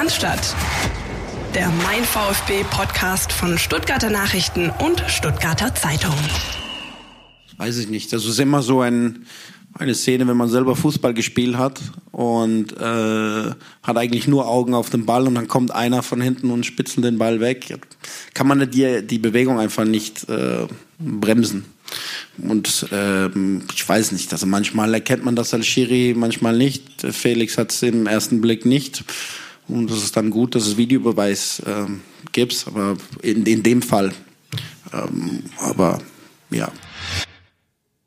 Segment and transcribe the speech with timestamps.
[0.00, 0.56] Cannstatt.
[1.54, 6.14] Der Mein VfB Podcast von Stuttgarter Nachrichten und Stuttgarter Zeitung.
[7.58, 8.10] Weiß ich nicht.
[8.14, 9.26] Das ist immer so ein,
[9.74, 11.82] eine Szene, wenn man selber Fußball gespielt hat
[12.12, 13.50] und äh,
[13.82, 17.04] hat eigentlich nur Augen auf den Ball und dann kommt einer von hinten und spitzelt
[17.04, 17.78] den Ball weg.
[18.32, 20.66] Kann man die, die Bewegung einfach nicht äh,
[20.98, 21.66] bremsen.
[22.38, 26.84] Und ähm, ich weiß nicht, also manchmal erkennt man das als Schiri, manchmal nicht.
[27.02, 29.04] Felix hat es im ersten Blick nicht.
[29.70, 32.00] Und es ist dann gut, dass es Videobeweis ähm,
[32.32, 34.12] gibt, aber in, in dem Fall.
[34.92, 35.98] Ähm, aber
[36.50, 36.70] ja.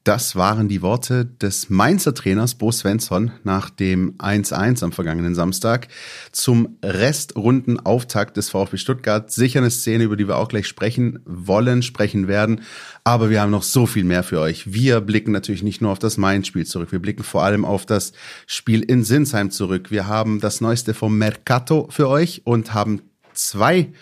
[0.04, 5.88] Das waren die Worte des Mainzer Trainers Bo Svensson nach dem 1-1 am vergangenen Samstag
[6.34, 9.32] zum Restrundenauftakt des VfB Stuttgart.
[9.32, 12.64] Sicher eine Szene, über die wir auch gleich sprechen wollen, sprechen werden.
[13.06, 14.74] Aber wir haben noch so viel mehr für euch.
[14.74, 16.92] Wir blicken natürlich nicht nur auf das Mainz-Spiel zurück.
[16.92, 18.12] Wir blicken vor allem auf das
[18.46, 19.90] Spiel in Sinsheim zurück.
[19.90, 23.94] Wir haben das Neueste vom Mercato für euch und haben zwei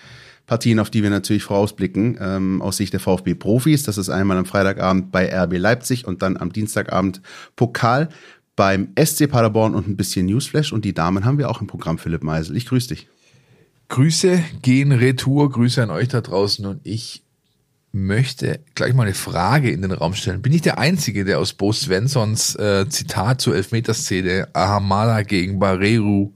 [0.52, 3.84] Partien, auf die wir natürlich vorausblicken, ähm, aus Sicht der VfB-Profis.
[3.84, 7.21] Das ist einmal am Freitagabend bei RB Leipzig und dann am Dienstagabend
[7.55, 8.10] Pokal
[8.58, 10.74] beim SC Paderborn und ein bisschen Newsflash.
[10.74, 12.58] Und die Damen haben wir auch im Programm, Philipp Meisel.
[12.58, 13.08] Ich grüße dich.
[13.88, 17.24] Grüße gehen retour, Grüße an euch da draußen und ich
[17.93, 20.41] möchte gleich mal eine Frage in den Raum stellen.
[20.41, 26.34] Bin ich der Einzige, der aus Bo Svenssons äh, Zitat zur Elfmeterszene Ahamada gegen Barreru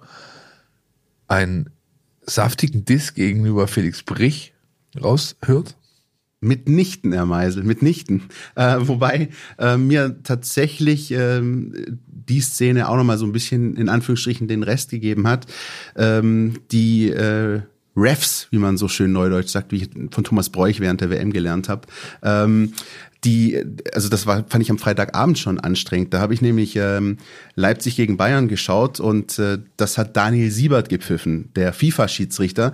[1.27, 1.69] ein
[2.25, 4.53] saftigen Diss gegenüber Felix Brich
[5.01, 5.75] raushört?
[6.41, 8.23] Mitnichten, Herr Meisel, mitnichten.
[8.55, 11.73] Äh, wobei äh, mir tatsächlich ähm,
[12.07, 15.47] die Szene auch nochmal so ein bisschen in Anführungsstrichen den Rest gegeben hat.
[15.95, 17.61] Ähm, die äh,
[17.97, 21.31] Refs, wie man so schön neudeutsch sagt, wie ich von Thomas Bräuch während der WM
[21.31, 21.87] gelernt habe,
[22.21, 22.73] ähm,
[23.23, 26.13] die, also das war, fand ich am Freitagabend schon anstrengend.
[26.13, 27.17] Da habe ich nämlich ähm,
[27.55, 32.73] Leipzig gegen Bayern geschaut und äh, das hat Daniel Siebert gepfiffen, der FIFA-Schiedsrichter,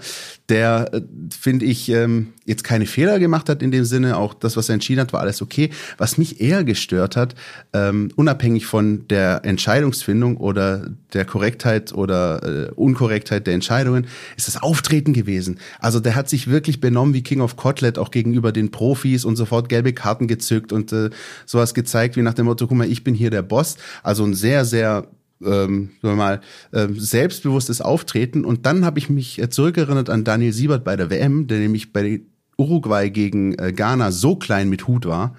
[0.50, 4.18] der, äh, finde ich, ähm, jetzt keine Fehler gemacht hat in dem Sinne.
[4.18, 5.70] Auch das, was er entschieden hat, war alles okay.
[5.98, 7.36] Was mich eher gestört hat,
[7.74, 14.62] ähm, unabhängig von der Entscheidungsfindung oder der Korrektheit oder äh, Unkorrektheit der Entscheidungen, ist das
[14.62, 15.60] Auftreten gewesen.
[15.80, 19.36] Also der hat sich wirklich benommen wie King of Kotlet, auch gegenüber den Profis und
[19.36, 21.12] sofort gelbe Karten gezückt und äh,
[21.46, 23.78] sowas gezeigt wie nach dem Motto, guck mal, ich bin hier der Boss.
[24.02, 25.08] Also ein sehr, sehr
[25.44, 28.46] ähm, mal, äh, selbstbewusstes Auftreten.
[28.46, 31.94] Und dann habe ich mich äh, zurückerinnert an Daniel Siebert bei der WM, der nämlich
[31.94, 32.22] bei
[32.58, 35.36] Uruguay gegen äh, Ghana so klein mit Hut war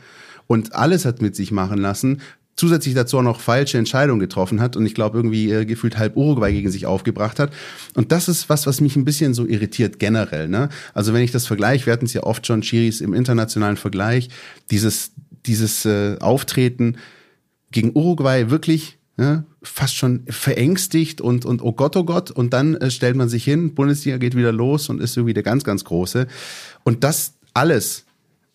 [0.46, 2.20] und alles hat mit sich machen lassen.
[2.54, 6.16] Zusätzlich dazu auch noch falsche Entscheidungen getroffen hat und ich glaube irgendwie äh, gefühlt halb
[6.16, 7.52] Uruguay gegen sich aufgebracht hat.
[7.94, 10.48] Und das ist was, was mich ein bisschen so irritiert generell.
[10.48, 10.68] Ne?
[10.92, 14.28] Also wenn ich das vergleiche, wir hatten es ja oft schon, Chiris im internationalen Vergleich,
[14.70, 15.12] dieses,
[15.46, 16.96] dieses äh, Auftreten
[17.70, 22.30] gegen Uruguay wirklich ja, fast schon verängstigt und, und oh Gott, oh Gott.
[22.30, 25.42] Und dann äh, stellt man sich hin, Bundesliga geht wieder los und ist irgendwie der
[25.42, 26.26] ganz, ganz große.
[26.84, 28.04] Und das alles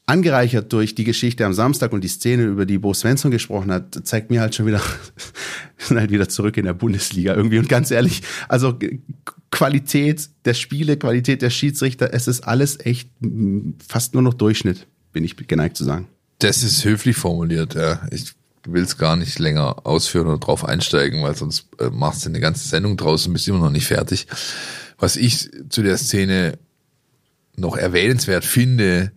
[0.06, 4.00] angereichert durch die Geschichte am Samstag und die Szene, über die Bo Svensson gesprochen hat,
[4.04, 7.60] zeigt mir halt schon wieder, wir sind halt wieder zurück in der Bundesliga irgendwie.
[7.60, 8.78] Und ganz ehrlich, also
[9.52, 13.10] Qualität der Spiele, Qualität der Schiedsrichter, es ist alles echt
[13.88, 16.08] fast nur noch Durchschnitt, bin ich geneigt zu sagen.
[16.40, 18.02] Das ist höflich formuliert, ja.
[18.12, 18.34] Ich
[18.72, 22.40] will es gar nicht länger ausführen oder drauf einsteigen, weil sonst äh, machst du eine
[22.40, 24.28] ganze Sendung draußen, bist immer noch nicht fertig.
[24.98, 26.58] Was ich zu der Szene
[27.56, 29.12] noch erwähnenswert finde,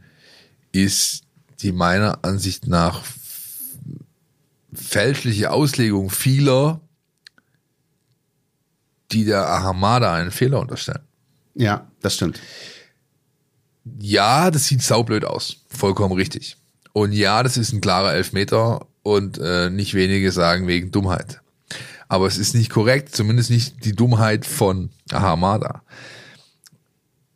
[0.73, 1.23] ist
[1.61, 3.03] die meiner Ansicht nach
[4.73, 6.81] fälschliche Auslegung vieler,
[9.13, 11.03] die der Ahamada einen Fehler unterstellen.
[11.55, 12.41] Ja, das stimmt.
[13.99, 15.65] Ja, das sieht saublöd aus.
[15.69, 16.57] Vollkommen richtig.
[16.93, 21.41] Und ja, das ist ein klarer Elfmeter und äh, nicht wenige sagen wegen Dummheit.
[22.09, 25.83] Aber es ist nicht korrekt, zumindest nicht die Dummheit von Ahamada.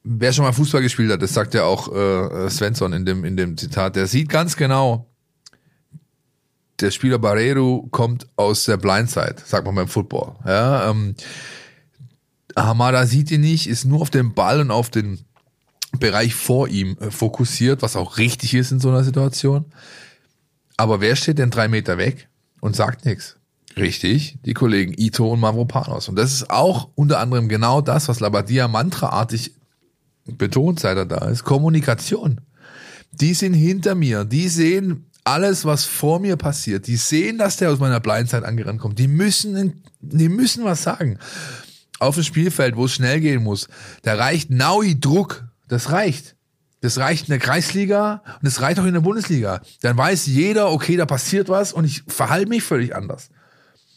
[0.02, 3.36] Wer schon mal Fußball gespielt hat, das sagt ja auch äh, Svensson in dem, in
[3.36, 5.06] dem Zitat, der sieht ganz genau,
[6.80, 10.34] der Spieler Barreiro kommt aus der Blindside, sagt man beim Football.
[10.44, 11.14] Ja, ähm,
[12.56, 15.20] Hamada sieht ihn nicht, ist nur auf den Ball und auf den
[15.98, 19.66] Bereich vor ihm äh, fokussiert, was auch richtig ist in so einer Situation.
[20.76, 22.28] Aber wer steht denn drei Meter weg
[22.60, 23.36] und sagt nichts?
[23.76, 26.08] Richtig, die Kollegen Ito und Mavropanos.
[26.08, 29.52] Und das ist auch unter anderem genau das, was Labadia mantraartig
[30.26, 31.44] betont, seit er da ist.
[31.44, 32.40] Kommunikation.
[33.12, 34.24] Die sind hinter mir.
[34.24, 36.86] Die sehen alles, was vor mir passiert.
[36.86, 38.98] Die sehen, dass der aus meiner Blindzeit angerannt kommt.
[38.98, 41.18] Die müssen, die müssen was sagen.
[41.98, 43.68] Auf dem Spielfeld, wo es schnell gehen muss,
[44.02, 45.44] da reicht Naui Druck.
[45.68, 46.33] Das reicht.
[46.84, 49.62] Das reicht in der Kreisliga und das reicht auch in der Bundesliga.
[49.80, 53.30] Dann weiß jeder, okay, da passiert was und ich verhalte mich völlig anders.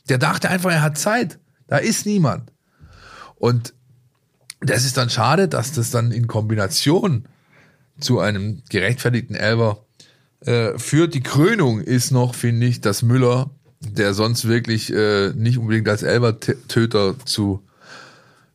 [0.07, 1.37] Der dachte einfach, er hat Zeit.
[1.67, 2.49] Da ist niemand.
[3.35, 3.73] Und
[4.61, 7.27] das ist dann schade, dass das dann in Kombination
[7.99, 9.85] zu einem gerechtfertigten Elber
[10.45, 11.13] äh, führt.
[11.13, 13.49] Die Krönung ist noch, finde ich, dass Müller,
[13.81, 17.67] der sonst wirklich äh, nicht unbedingt als Elber-Töter zu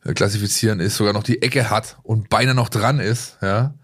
[0.03, 3.75] äh, klassifizieren ist, sogar noch die Ecke hat und beinahe noch dran ist, ja.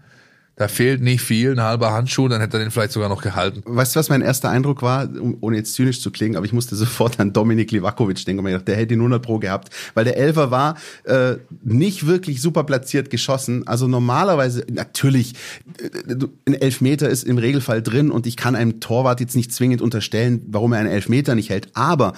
[0.59, 3.63] Da fehlt nicht viel, ein halber Handschuh, dann hätte er den vielleicht sogar noch gehalten.
[3.63, 5.07] Weißt du, was mein erster Eindruck war,
[5.39, 8.51] ohne jetzt zynisch zu klingen, aber ich musste sofort an Dominik Livakovic denken und mir
[8.51, 10.75] gedacht, der hätte ihn 100 Pro gehabt, weil der Elfer war
[11.05, 13.65] äh, nicht wirklich super platziert geschossen.
[13.69, 15.35] Also normalerweise, natürlich,
[15.81, 16.15] äh,
[16.45, 20.41] ein Elfmeter ist im Regelfall drin und ich kann einem Torwart jetzt nicht zwingend unterstellen,
[20.47, 22.11] warum er einen Elfmeter nicht hält, aber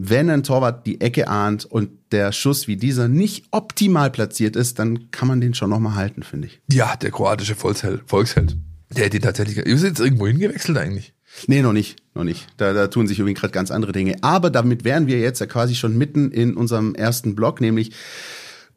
[0.00, 4.78] wenn ein Torwart die Ecke ahnt und der Schuss wie dieser nicht optimal platziert ist,
[4.78, 6.60] dann kann man den schon nochmal halten, finde ich.
[6.72, 8.02] Ja, der kroatische Volksheld.
[8.06, 8.56] Volksheld.
[8.96, 9.58] Der hätte tatsächlich.
[9.58, 11.14] Ist jetzt irgendwo hingewechselt eigentlich?
[11.48, 12.46] Nee, noch nicht, noch nicht.
[12.58, 14.16] Da, da tun sich übrigens gerade ganz andere Dinge.
[14.22, 17.90] Aber damit wären wir jetzt ja quasi schon mitten in unserem ersten Block, nämlich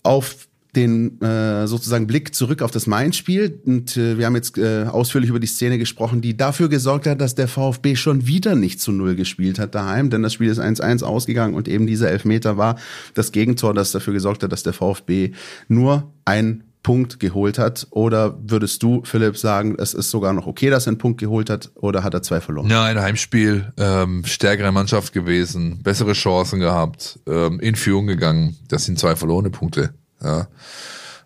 [0.01, 3.61] auf den äh, sozusagen Blick zurück auf das Main-Spiel.
[3.65, 7.19] Und äh, wir haben jetzt äh, ausführlich über die Szene gesprochen, die dafür gesorgt hat,
[7.19, 10.09] dass der VfB schon wieder nicht zu Null gespielt hat daheim.
[10.09, 12.77] Denn das Spiel ist 1-1 ausgegangen und eben dieser Elfmeter war
[13.13, 15.31] das Gegentor, das dafür gesorgt hat, dass der VfB
[15.67, 17.87] nur ein Punkt geholt hat?
[17.91, 21.49] Oder würdest du, Philipp, sagen, es ist sogar noch okay, dass er einen Punkt geholt
[21.49, 22.69] hat oder hat er zwei verloren?
[22.69, 28.55] Ja, ein Heimspiel, ähm, stärkere Mannschaft gewesen, bessere Chancen gehabt, ähm, in Führung gegangen.
[28.67, 29.93] Das sind zwei verlorene Punkte.
[30.23, 30.47] Ja.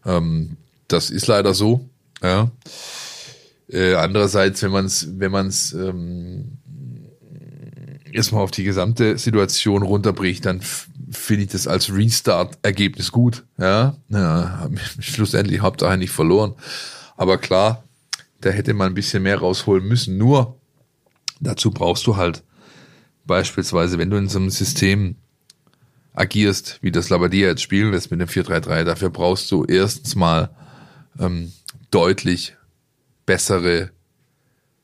[0.06, 0.58] Ähm,
[0.88, 1.90] das ist leider so.
[2.22, 2.52] Ja.
[3.68, 6.58] Äh, andererseits, wenn man es wenn man's, ähm,
[8.12, 10.62] erstmal auf die gesamte Situation runterbricht, dann
[11.12, 13.44] finde ich das als Restart-Ergebnis gut.
[13.58, 14.70] Ja, ja
[15.00, 16.56] schlussendlich Hauptsache nicht verloren.
[17.18, 17.84] Aber klar,
[18.42, 20.18] da hätte man ein bisschen mehr rausholen müssen.
[20.18, 20.58] Nur
[21.40, 22.44] dazu brauchst du halt
[23.26, 25.16] beispielsweise, wenn du in so einem System
[26.16, 30.50] agierst, wie das Labadia jetzt spielen lässt mit dem 4-3-3, dafür brauchst du erstens mal
[31.20, 31.52] ähm,
[31.92, 32.56] deutlich
[33.26, 33.92] bessere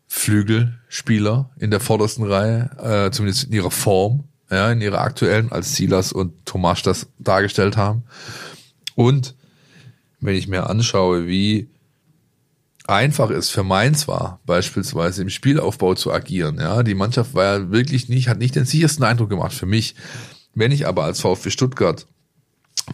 [0.08, 5.76] Flügelspieler in der vordersten Reihe, äh, zumindest in ihrer Form, ja, in ihrer aktuellen, als
[5.76, 8.04] Silas und Tomasch das dargestellt haben.
[8.96, 9.36] Und
[10.20, 11.70] wenn ich mir anschaue, wie
[12.88, 17.72] einfach es für Mainz war, beispielsweise im Spielaufbau zu agieren, ja, die Mannschaft war ja
[17.72, 19.96] wirklich nicht, hat nicht den sichersten Eindruck gemacht für mich.
[20.54, 22.08] Wenn ich aber als VfB Stuttgart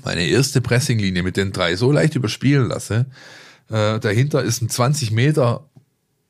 [0.03, 3.07] meine erste Pressinglinie mit den drei so leicht überspielen lasse,
[3.69, 5.69] äh, dahinter ist ein 20 Meter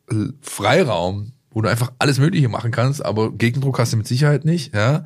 [0.09, 4.45] äh, Freiraum, wo du einfach alles Mögliche machen kannst, aber Gegendruck hast du mit Sicherheit
[4.45, 4.73] nicht.
[4.73, 5.05] Ja.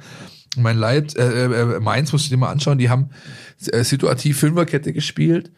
[0.57, 3.09] Mein Leid, äh, äh, Mainz musst du dir mal anschauen, die haben
[3.67, 5.51] äh, situativ Fünferkette gespielt.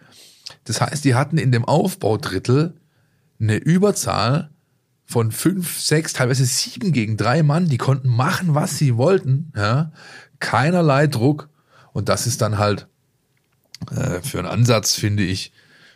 [0.65, 2.75] Das heißt, die hatten in dem Aufbaudrittel
[3.39, 4.51] eine Überzahl
[5.06, 9.51] von fünf, sechs, teilweise sieben gegen drei Mann, die konnten machen, was sie wollten.
[9.56, 9.92] Ja
[10.44, 11.50] keinerlei Druck.
[11.94, 12.88] Und das ist dann halt
[13.92, 15.51] äh, für einen Ansatz, finde ich,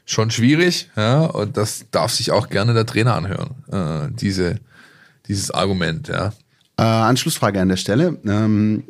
[0.06, 0.90] schon schwierig.
[0.96, 4.60] Ja, und das darf sich auch gerne der Trainer anhören, äh, diese,
[5.28, 6.08] dieses Argument.
[6.08, 6.34] Ja.
[6.78, 8.18] Äh, Anschlussfrage an der Stelle.
[8.26, 8.84] Ähm,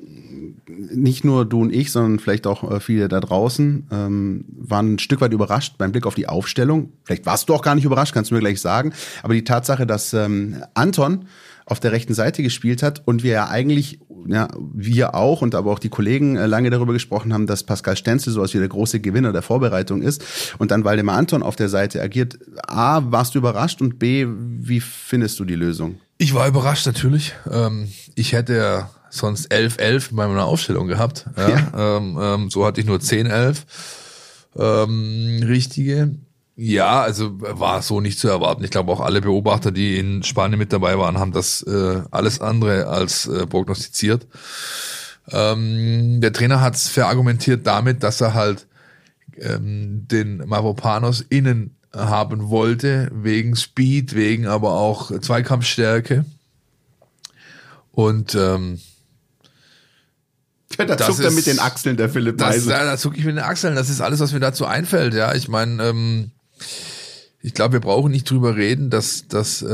[0.68, 5.00] nicht nur du und ich, sondern vielleicht auch äh, viele da draußen ähm, waren ein
[5.00, 6.92] Stück weit überrascht beim Blick auf die Aufstellung.
[7.04, 8.94] Vielleicht warst du auch gar nicht überrascht, kannst du mir gleich sagen.
[9.24, 11.26] Aber die Tatsache, dass ähm, Anton
[11.68, 15.72] auf der rechten Seite gespielt hat und wir ja eigentlich, ja, wir auch und aber
[15.72, 18.70] auch die Kollegen äh, lange darüber gesprochen haben, dass Pascal Stenzel so als wie der
[18.70, 20.24] große Gewinner der Vorbereitung ist
[20.58, 22.40] und dann Waldemar Anton auf der Seite agiert.
[22.66, 26.00] A, warst du überrascht und B, wie findest du die Lösung?
[26.18, 27.36] Ich war überrascht natürlich.
[27.52, 31.26] Ähm, ich hätte sonst 11-11 bei meiner Aufstellung gehabt.
[31.38, 31.50] Ja?
[31.50, 31.98] ja.
[31.98, 33.58] Ähm, ähm, so hatte ich nur 10-11
[34.58, 36.16] ähm, richtige.
[36.60, 38.64] Ja, also war so nicht zu erwarten.
[38.64, 42.42] Ich glaube auch alle Beobachter, die in Spanien mit dabei waren, haben das äh, alles
[42.42, 44.26] andere als äh, prognostiziert.
[45.30, 48.66] Ähm, der Trainer hat es verargumentiert damit, dass er halt
[49.38, 56.26] ähm, den Mavropanos innen haben wollte, wegen Speed, wegen aber auch Zweikampfstärke.
[57.92, 58.80] Und ähm,
[60.78, 63.36] ja, da zuckt er mit den Achseln, der Philipp das, Da, da zucke ich mit
[63.36, 63.76] den Achseln.
[63.76, 65.14] Das ist alles, was mir dazu einfällt.
[65.14, 66.32] Ja, ich meine, ähm,
[67.42, 69.68] ich glaube, wir brauchen nicht drüber reden, dass, dass, äh,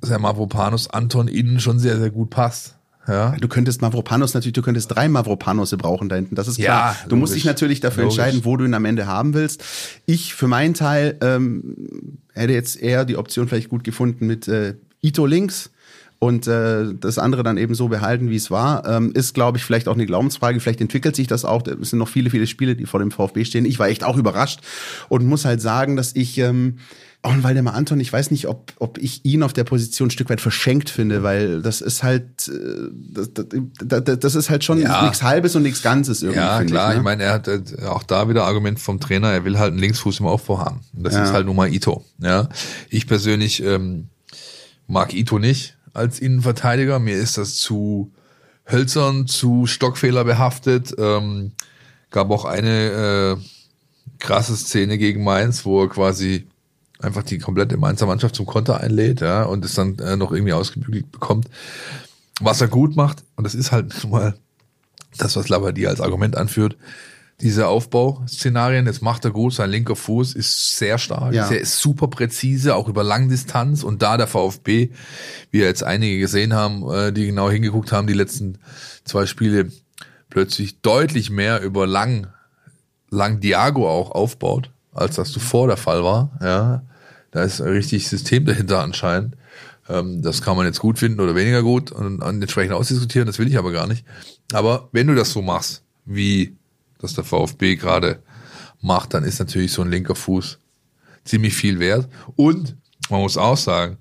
[0.00, 2.76] dass Herr Mavropanos Anton innen schon sehr, sehr gut passt.
[3.08, 3.34] Ja.
[3.40, 6.92] Du könntest Mavropanos natürlich, du könntest drei Mavropanose brauchen da hinten, das ist klar.
[6.92, 8.18] Ja, du musst dich natürlich dafür logisch.
[8.18, 9.64] entscheiden, wo du ihn am Ende haben willst.
[10.06, 14.74] Ich für meinen Teil ähm, hätte jetzt eher die Option vielleicht gut gefunden mit äh,
[15.02, 15.70] Ito links
[16.20, 18.86] und äh, das andere dann eben so behalten, wie es war.
[18.86, 20.60] Ähm, ist, glaube ich, vielleicht auch eine Glaubensfrage.
[20.60, 21.66] Vielleicht entwickelt sich das auch.
[21.66, 23.64] Es sind noch viele, viele Spiele, die vor dem VfB stehen.
[23.64, 24.60] Ich war echt auch überrascht
[25.08, 26.76] und muss halt sagen, dass ich ähm,
[27.22, 30.10] auch ein Waldemar Anton, ich weiß nicht, ob, ob ich ihn auf der Position ein
[30.10, 33.30] Stück weit verschenkt finde, weil das ist halt, äh, das,
[34.04, 35.02] das, das ist halt schon Ja.
[35.04, 36.38] nichts Halbes und nichts Ganzes irgendwie.
[36.40, 36.88] Ja, klar.
[36.90, 37.02] Ich, Ich, ne?
[37.02, 40.20] meine, er hat äh, auch da wieder Argument vom Trainer, er will halt einen Linksfuß
[40.20, 40.80] im Aufbau haben.
[40.94, 41.24] Und das Ja.
[41.24, 42.04] ist halt nun mal Ito.
[42.18, 42.48] Ja.
[42.90, 44.08] Ich persönlich ähm,
[44.86, 46.98] mag Ito nicht als Innenverteidiger.
[46.98, 48.12] Mir ist das zu
[48.66, 50.94] hölzern, zu Stockfehler behaftet.
[50.98, 51.52] Ähm,
[52.10, 56.46] gab auch eine äh, krasse Szene gegen Mainz, wo er quasi
[57.00, 60.52] einfach die komplette Mainzer Mannschaft zum Konter einlädt, ja, und es dann äh, noch irgendwie
[60.52, 61.48] ausgebügelt bekommt.
[62.40, 64.34] Was er gut macht, und das ist halt mal
[65.16, 66.76] das, was Labadia als Argument anführt,
[67.40, 71.48] diese Aufbauszenarien, das macht er gut, sein linker Fuß ist sehr stark, Ja.
[71.48, 74.90] der ist super präzise, auch über Langdistanz und da der VfB,
[75.50, 78.58] wie jetzt einige gesehen haben, äh, die genau hingeguckt haben, die letzten
[79.04, 79.70] zwei Spiele,
[80.28, 82.28] plötzlich deutlich mehr über Lang,
[83.10, 86.82] Lang Diago auch aufbaut, als das zuvor der Fall war, ja,
[87.32, 89.36] da ist ein richtig System dahinter anscheinend.
[89.88, 93.48] Ähm, das kann man jetzt gut finden oder weniger gut und entsprechend ausdiskutieren, das will
[93.48, 94.04] ich aber gar nicht.
[94.52, 96.56] Aber wenn du das so machst, wie
[97.00, 98.22] das der VfB gerade
[98.80, 100.58] macht, dann ist natürlich so ein linker Fuß
[101.24, 102.08] ziemlich viel wert.
[102.36, 102.76] Und
[103.10, 103.98] man muss auch sagen,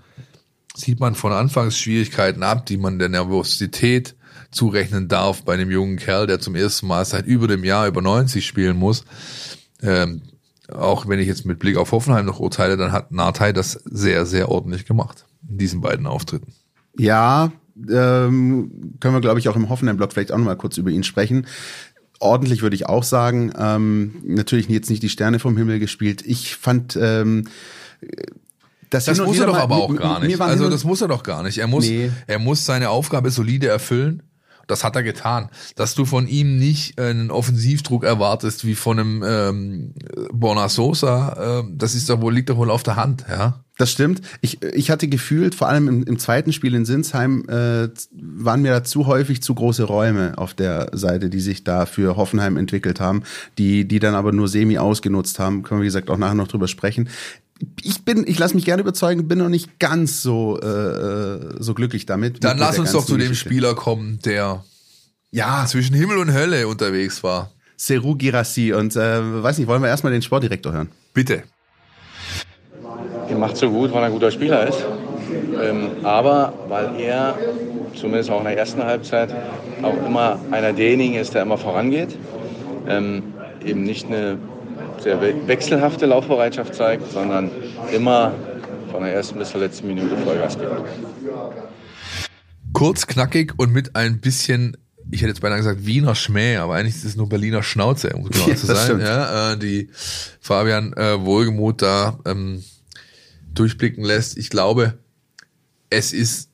[0.75, 4.15] sieht man von Anfangsschwierigkeiten ab, die man der Nervosität
[4.51, 8.01] zurechnen darf bei einem jungen Kerl, der zum ersten Mal seit über dem Jahr über
[8.01, 9.03] 90 spielen muss.
[9.81, 10.21] Ähm,
[10.71, 14.25] auch wenn ich jetzt mit Blick auf Hoffenheim noch urteile, dann hat Nartei das sehr,
[14.25, 16.53] sehr ordentlich gemacht in diesen beiden Auftritten.
[16.97, 17.51] Ja,
[17.89, 21.03] ähm, können wir, glaube ich, auch im Hoffenheim-Blog vielleicht auch noch mal kurz über ihn
[21.03, 21.47] sprechen.
[22.19, 23.51] Ordentlich würde ich auch sagen.
[23.57, 26.21] Ähm, natürlich jetzt nicht die Sterne vom Himmel gespielt.
[26.25, 27.47] Ich fand, ähm,
[28.89, 30.39] das, Das muss er doch mal- aber auch gar nicht.
[30.41, 31.57] Also das muss er doch gar nicht.
[31.59, 32.11] Er muss, Nee.
[32.27, 34.23] er muss seine Aufgabe solide erfüllen.
[34.69, 35.49] Das hat er getan.
[35.75, 39.93] Dass du von ihm nicht einen Offensivdruck erwartest wie von einem ähm,
[40.31, 43.63] Borna Sosa, ähm, das ist doch wohl, liegt doch wohl auf der Hand, ja.
[43.79, 44.21] Das stimmt.
[44.41, 48.71] Ich, ich hatte gefühlt, vor allem im, im zweiten Spiel in Sinsheim, äh, waren mir
[48.71, 52.99] da zu häufig zu große Räume auf der Seite, die sich da für Hoffenheim entwickelt
[52.99, 53.23] haben,
[53.57, 55.63] die, die dann aber nur semi ausgenutzt haben.
[55.63, 57.07] Können wir, wie gesagt, auch nachher noch drüber sprechen.
[57.81, 62.05] Ich bin, ich lasse mich gerne überzeugen, bin noch nicht ganz so, äh, so glücklich
[62.05, 62.43] damit.
[62.43, 63.49] Dann lass uns doch zu dem Geschichte.
[63.49, 64.63] Spieler kommen, der
[65.31, 67.51] Ja, zwischen Himmel und Hölle unterwegs war.
[67.75, 68.73] Seru Girassi.
[68.73, 70.89] Und äh, weiß nicht, wollen wir erstmal den Sportdirektor hören?
[71.13, 71.43] Bitte.
[73.29, 74.85] Er macht so gut, weil er ein guter Spieler ist.
[75.61, 77.37] Ähm, aber weil er,
[77.95, 79.33] zumindest auch in der ersten Halbzeit,
[79.81, 82.17] auch immer einer derjenigen ist, der immer vorangeht.
[82.87, 83.23] Ähm,
[83.63, 84.37] eben nicht eine
[85.01, 87.51] sehr we wechselhafte Laufbereitschaft zeigt, sondern
[87.91, 88.33] immer
[88.91, 90.71] von der ersten bis zur letzten Minute Vollgas gibt.
[92.73, 94.77] Kurz, knackig und mit ein bisschen,
[95.11, 98.29] ich hätte jetzt beinahe gesagt Wiener Schmäh, aber eigentlich ist es nur Berliner Schnauze, um
[98.29, 98.99] genau Ja, zu sein.
[98.99, 99.89] Ja, äh, die
[100.39, 102.63] Fabian äh, Wohlgemuth da ähm,
[103.53, 104.37] durchblicken lässt.
[104.37, 104.99] Ich glaube,
[105.89, 106.49] es ist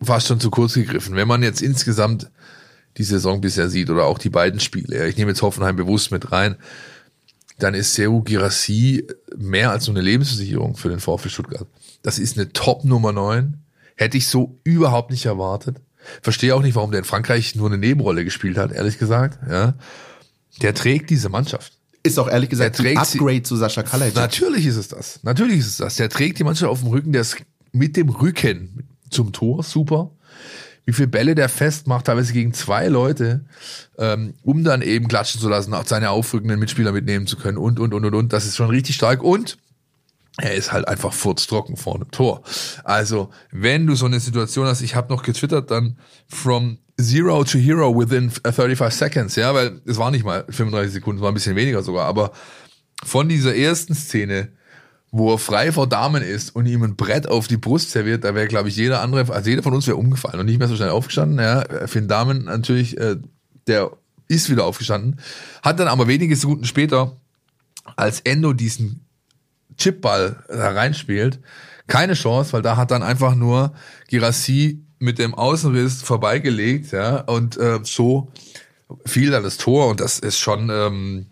[0.00, 1.16] fast schon zu kurz gegriffen.
[1.16, 2.30] Wenn man jetzt insgesamt
[2.98, 6.30] die Saison bisher sieht oder auch die beiden Spiele, ich nehme jetzt Hoffenheim bewusst mit
[6.32, 6.56] rein,
[7.58, 9.06] dann ist Seru Girassi
[9.36, 11.66] mehr als nur eine Lebensversicherung für den VfL Stuttgart.
[12.02, 13.58] Das ist eine Top Nummer 9.
[13.96, 15.76] Hätte ich so überhaupt nicht erwartet.
[16.22, 19.38] Verstehe auch nicht, warum der in Frankreich nur eine Nebenrolle gespielt hat, ehrlich gesagt.
[19.48, 19.74] Ja.
[20.60, 21.74] Der trägt diese Mannschaft.
[22.02, 24.16] Ist auch ehrlich gesagt Er ein trägt sie- Upgrade zu Sascha Kalajdzic.
[24.16, 25.20] Natürlich ist es das.
[25.22, 25.94] Natürlich ist es das.
[25.96, 27.36] Der trägt die Mannschaft auf dem Rücken, der ist
[27.70, 30.10] mit dem Rücken zum Tor, super.
[30.84, 33.44] Wie viele Bälle der festmacht, teilweise gegen zwei Leute,
[33.98, 37.78] ähm, um dann eben klatschen zu lassen, auch seine aufrückenden Mitspieler mitnehmen zu können und,
[37.78, 38.32] und, und, und, und.
[38.32, 39.22] Das ist schon richtig stark.
[39.22, 39.58] Und
[40.38, 42.42] er ist halt einfach furztrocken vor dem Tor.
[42.84, 47.58] Also, wenn du so eine Situation hast, ich habe noch getwittert, dann from zero to
[47.58, 51.34] hero within 35 seconds, ja, weil es war nicht mal 35 Sekunden, es war ein
[51.34, 52.32] bisschen weniger sogar, aber
[53.04, 54.52] von dieser ersten Szene,
[55.14, 58.34] wo er frei vor Damen ist und ihm ein Brett auf die Brust serviert, da
[58.34, 60.74] wäre, glaube ich, jeder andere, also jeder von uns wäre umgefallen und nicht mehr so
[60.74, 61.38] schnell aufgestanden.
[61.38, 63.16] Ja, für den Damen natürlich, äh,
[63.66, 63.92] der
[64.28, 65.20] ist wieder aufgestanden,
[65.62, 67.18] hat dann aber wenige Sekunden später,
[67.94, 69.04] als Endo diesen
[69.76, 71.40] Chipball da reinspielt,
[71.86, 73.74] keine Chance, weil da hat dann einfach nur
[74.08, 78.32] Girassi mit dem Außenriss vorbeigelegt, ja, und äh, so
[79.04, 81.26] fiel dann das Tor und das ist schon, ähm,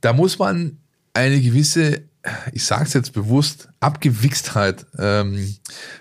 [0.00, 0.78] da muss man
[1.12, 2.04] eine gewisse,
[2.52, 5.56] ich sag's jetzt bewusst, Abgewichstheit ähm,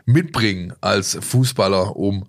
[0.06, 2.28] mitbringen als Fußballer, um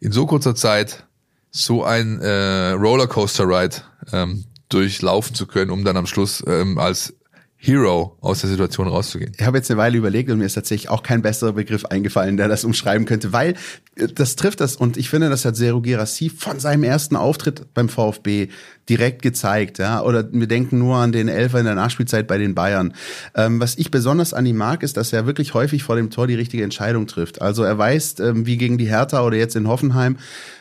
[0.00, 1.06] in so kurzer Zeit
[1.50, 3.76] so ein äh, Rollercoaster-Ride
[4.12, 7.14] ähm, durchlaufen zu können, um dann am Schluss ähm, als
[7.56, 9.32] Hero aus der Situation rauszugehen.
[9.38, 12.36] Ich habe jetzt eine Weile überlegt und mir ist tatsächlich auch kein besserer Begriff eingefallen,
[12.36, 13.54] der das umschreiben könnte, weil
[13.94, 17.90] das trifft das und ich finde, das hat Seru Girassi von seinem ersten Auftritt beim
[17.90, 18.48] VfB
[18.88, 20.02] direkt gezeigt, ja.
[20.02, 22.94] Oder wir denken nur an den Elfer in der Nachspielzeit bei den Bayern.
[23.34, 26.26] Ähm, was ich besonders an ihm mag, ist, dass er wirklich häufig vor dem Tor
[26.26, 27.40] die richtige Entscheidung trifft.
[27.40, 30.16] Also er weiß, ähm, wie gegen die Hertha oder jetzt in Hoffenheim,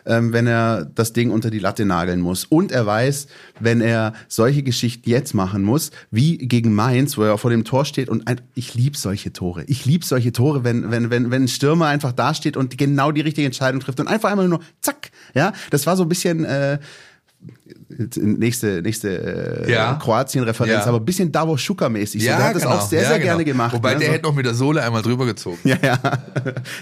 [0.06, 2.46] ähm, wenn er das Ding unter die Latte nageln muss.
[2.46, 3.28] Und er weiß,
[3.60, 7.86] wenn er solche Geschichten jetzt machen muss, wie gegen Mainz, wo er vor dem Tor
[7.86, 9.64] steht und ein, ich lieb solche Tore.
[9.66, 13.12] Ich lieb solche Tore, wenn, wenn, wenn, wenn ein Stürmer einfach da steht und genau
[13.12, 15.12] die richtige Entscheidung trifft und einfach einmal nur zack.
[15.34, 16.80] Ja, das war so ein bisschen äh,
[18.18, 19.94] nächste, nächste äh, Ja.
[19.96, 20.86] Kroatien-Referenz, Ja.
[20.86, 22.22] aber ein bisschen Davos Schuka-mäßig.
[22.22, 22.28] so.
[22.28, 23.30] der hat das auch sehr, Ja, sehr genau.
[23.32, 23.74] gerne gemacht.
[23.74, 24.00] Wobei ne?
[24.00, 24.14] der so.
[24.14, 25.58] hätte noch mit der Sohle einmal drüber gezogen.
[25.64, 26.00] Ja, ja.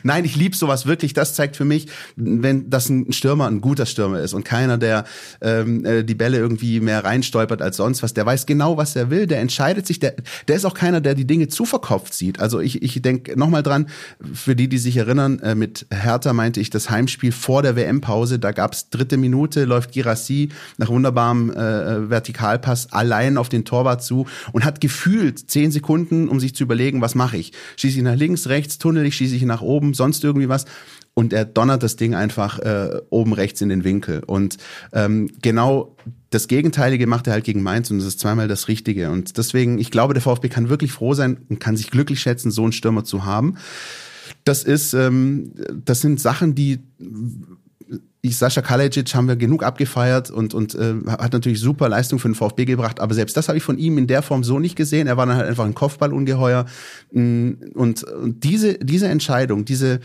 [0.04, 1.14] Nein, ich lieb sowas wirklich.
[1.14, 5.04] Das zeigt für mich, wenn das ein Stürmer ein guter Stürmer ist und keiner, der
[5.42, 8.14] ähm, äh, die Bälle irgendwie mehr reinstolpert als sonst was.
[8.14, 9.28] Der weiß genau, was er will.
[9.28, 10.00] Der entscheidet sich.
[10.00, 10.16] Der,
[10.48, 12.40] der ist auch keiner, der die Dinge zu verkopft sieht.
[12.40, 13.88] Also ich, ich denke nochmal dran,
[14.34, 18.40] für die, die sich erinnern, äh, mit Hertha meinte ich das Heimspiel vor der WM-Pause.
[18.40, 20.50] Da gab's dritte Minute, läuft Girassi
[20.80, 26.40] nach wunderbarem äh, Vertikalpass allein auf den Torwart zu und hat gefühlt zehn Sekunden, um
[26.40, 27.52] sich zu überlegen, was mache ich?
[27.76, 30.66] Schieße ich nach links, rechts, tunnel ich, schieße ich nach oben, sonst irgendwie was?
[31.14, 34.24] Und er donnert das Ding einfach äh, oben rechts in den Winkel.
[34.26, 34.58] Und
[34.94, 35.98] ähm, genau
[36.30, 39.12] das Gegenteilige macht er halt gegen Mainz und es ist zweimal das Richtige.
[39.12, 42.52] Und deswegen, ich glaube, der VfB kann wirklich froh sein und kann sich glücklich schätzen,
[42.52, 43.56] so einen Stürmer zu haben.
[44.46, 45.52] Das ist, ähm,
[45.84, 46.80] das sind Sachen, die
[48.22, 52.28] ich, Sascha Kalajdzic haben wir genug abgefeiert und, und äh, hat natürlich super Leistung für
[52.28, 54.76] den VfB gebracht, aber selbst das habe ich von ihm in der Form so nicht
[54.76, 55.08] gesehen.
[55.08, 56.66] Er war dann halt einfach ein Kopfballungeheuer.
[57.12, 60.02] Mm, Und, und diese, diese Entscheidung, diese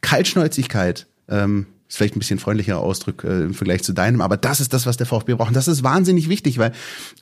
[0.00, 4.60] Kaltschnäuzigkeit, ähm, ist vielleicht ein bisschen freundlicher Ausdruck äh, im Vergleich zu deinem, aber das
[4.60, 5.48] ist das, was der VfB braucht.
[5.48, 6.72] Und das ist wahnsinnig wichtig, weil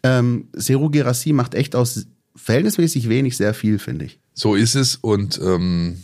[0.02, 4.20] ähm, Seru Gerassi macht echt aus verhältnismäßig wenig sehr viel, finde ich.
[4.34, 6.02] So ist es und ähm,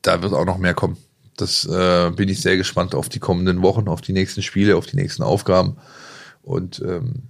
[0.00, 0.96] da wird auch noch mehr kommen.
[1.40, 4.86] Das äh, bin ich sehr gespannt auf die kommenden Wochen, auf die nächsten Spiele, auf
[4.86, 5.76] die nächsten Aufgaben.
[6.42, 7.24] Und ähm,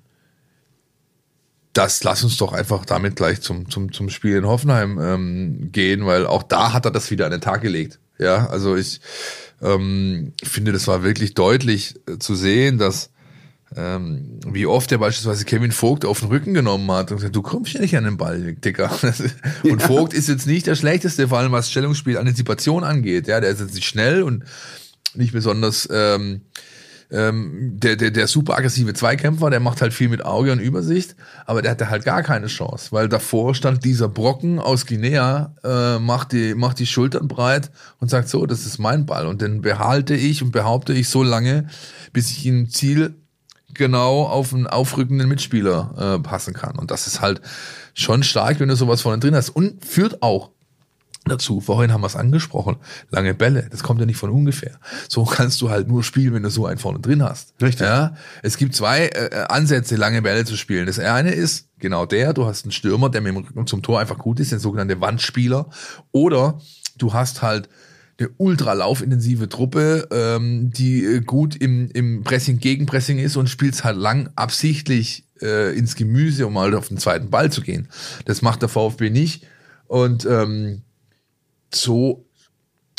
[1.72, 6.06] das lass uns doch einfach damit gleich zum, zum, zum Spiel in Hoffenheim ähm, gehen,
[6.06, 8.00] weil auch da hat er das wieder an den Tag gelegt.
[8.18, 9.00] Ja, also ich
[9.62, 13.10] ähm, finde, das war wirklich deutlich äh, zu sehen, dass
[13.76, 17.42] ähm, wie oft er beispielsweise Kevin Vogt auf den Rücken genommen hat und gesagt, du
[17.42, 18.90] kommst ja nicht an den Ball, Dicker.
[19.62, 23.26] Und Vogt ist jetzt nicht der schlechteste, vor allem was Stellungsspiel, Antizipation angeht.
[23.28, 24.44] Ja, der ist jetzt nicht schnell und
[25.14, 26.42] nicht besonders ähm,
[27.10, 31.16] ähm, der, der, der super aggressive Zweikämpfer, der macht halt viel mit Auge und Übersicht,
[31.46, 35.98] aber der hatte halt gar keine Chance, weil davor stand dieser Brocken aus Guinea, äh,
[35.98, 39.62] macht, die, macht die Schultern breit und sagt so, das ist mein Ball und den
[39.62, 41.68] behalte ich und behaupte ich so lange,
[42.12, 43.14] bis ich ihn im Ziel
[43.74, 46.78] genau auf einen aufrückenden Mitspieler äh, passen kann.
[46.78, 47.40] Und das ist halt
[47.94, 49.50] schon stark, wenn du sowas vorne drin hast.
[49.50, 50.50] Und führt auch
[51.28, 52.76] dazu, vorhin haben wir es angesprochen,
[53.10, 54.78] lange Bälle, das kommt ja nicht von ungefähr.
[55.08, 57.54] So kannst du halt nur spielen, wenn du so einen vorne drin hast.
[57.60, 57.86] Richtig.
[57.86, 60.86] Ja, es gibt zwei äh, Ansätze, lange Bälle zu spielen.
[60.86, 64.00] Das eine ist genau der, du hast einen Stürmer, der mit dem Rücken zum Tor
[64.00, 65.68] einfach gut ist, den sogenannte Wandspieler.
[66.12, 66.58] Oder
[66.96, 67.68] du hast halt
[68.18, 73.84] eine ultra laufintensive Truppe, ähm, die äh, gut im, im Pressing, Gegenpressing ist und spielst
[73.84, 77.88] halt lang absichtlich äh, ins Gemüse, um mal auf den zweiten Ball zu gehen.
[78.24, 79.46] Das macht der VfB nicht.
[79.86, 80.82] Und ähm,
[81.72, 82.24] so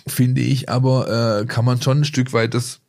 [0.08, 2.80] finde ich aber, äh, kann man schon ein Stück weit das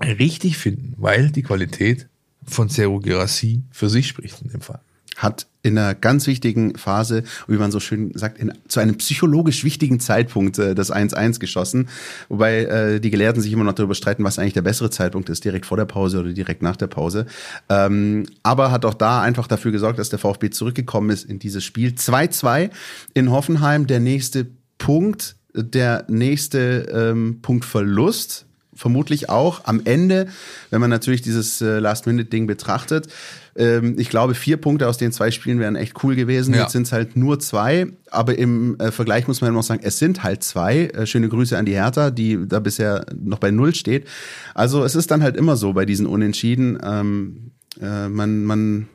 [0.00, 2.08] richtig finden, weil die Qualität
[2.44, 4.80] von Seru Gerassi für sich spricht in dem Fall.
[5.16, 9.64] hat in einer ganz wichtigen Phase, wie man so schön sagt, in, zu einem psychologisch
[9.64, 11.88] wichtigen Zeitpunkt äh, das 1-1 geschossen.
[12.28, 15.44] Wobei äh, die Gelehrten sich immer noch darüber streiten, was eigentlich der bessere Zeitpunkt ist,
[15.44, 17.26] direkt vor der Pause oder direkt nach der Pause.
[17.68, 21.64] Ähm, aber hat auch da einfach dafür gesorgt, dass der VfB zurückgekommen ist in dieses
[21.64, 21.90] Spiel.
[21.90, 22.70] 2-2
[23.14, 24.46] in Hoffenheim, der nächste
[24.78, 28.46] Punkt, der nächste ähm, Punktverlust
[28.82, 30.26] vermutlich auch am Ende,
[30.70, 33.06] wenn man natürlich dieses äh, Last-Minute-Ding betrachtet.
[33.54, 36.52] Ähm, ich glaube, vier Punkte aus den zwei Spielen wären echt cool gewesen.
[36.52, 36.62] Ja.
[36.62, 39.82] Jetzt sind es halt nur zwei, aber im äh, Vergleich muss man immer noch sagen,
[39.84, 40.86] es sind halt zwei.
[40.86, 44.08] Äh, schöne Grüße an die Hertha, die da bisher noch bei Null steht.
[44.52, 46.78] Also es ist dann halt immer so bei diesen Unentschieden.
[46.84, 48.88] Ähm, äh, man, man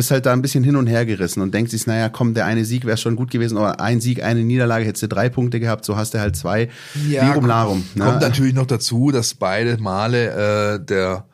[0.00, 2.46] ist halt da ein bisschen hin und her gerissen und denkt sich, naja, komm, der
[2.46, 5.60] eine Sieg wäre schon gut gewesen, aber ein Sieg, eine Niederlage, hättest du drei Punkte
[5.60, 6.68] gehabt, so hast du halt zwei.
[6.94, 7.84] Lirum Larum.
[7.94, 8.04] ne?
[8.04, 11.24] Kommt natürlich noch dazu, dass beide Male äh, der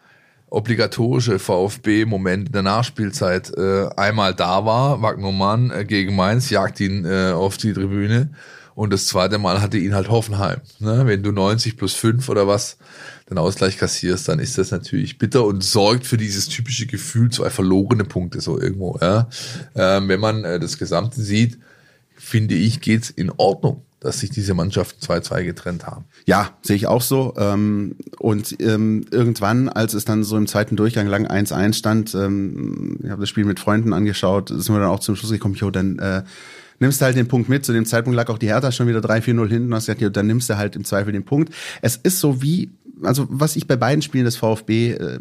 [0.48, 5.02] obligatorische VfB-Moment in der Nachspielzeit äh, einmal da war.
[5.02, 8.30] Wagner Mann äh, gegen Mainz jagt ihn äh, auf die Tribüne
[8.74, 10.60] Und das zweite Mal hatte ihn halt Hoffenheim.
[10.78, 11.02] Ne?
[11.06, 12.78] Wenn du 90 plus 5 oder was
[13.28, 17.50] den Ausgleich kassierst, dann ist das natürlich bitter und sorgt für dieses typische Gefühl, zwei
[17.50, 18.98] verlorene Punkte so irgendwo.
[19.00, 19.28] Ja?
[19.74, 21.58] Ähm, wenn man äh, das Gesamte sieht,
[22.14, 26.04] finde ich, geht's in Ordnung dass sich diese Mannschaften 2-2 getrennt haben.
[26.26, 27.34] Ja, sehe ich auch so.
[27.38, 32.98] Ähm, und ähm, irgendwann, als es dann so im zweiten Durchgang lang 1-1 stand, ähm,
[33.02, 35.70] ich habe das Spiel mit Freunden angeschaut, sind wir dann auch zum Schluss gekommen, jo,
[35.70, 36.22] dann äh,
[36.78, 37.64] nimmst du halt den Punkt mit.
[37.64, 40.26] Zu dem Zeitpunkt lag auch die Hertha schon wieder 3-4-0 hinten hast gesagt, jo, dann
[40.26, 41.52] nimmst du halt im Zweifel den Punkt.
[41.80, 42.70] Es ist so wie,
[43.02, 45.18] also was ich bei beiden Spielen des VfB, äh,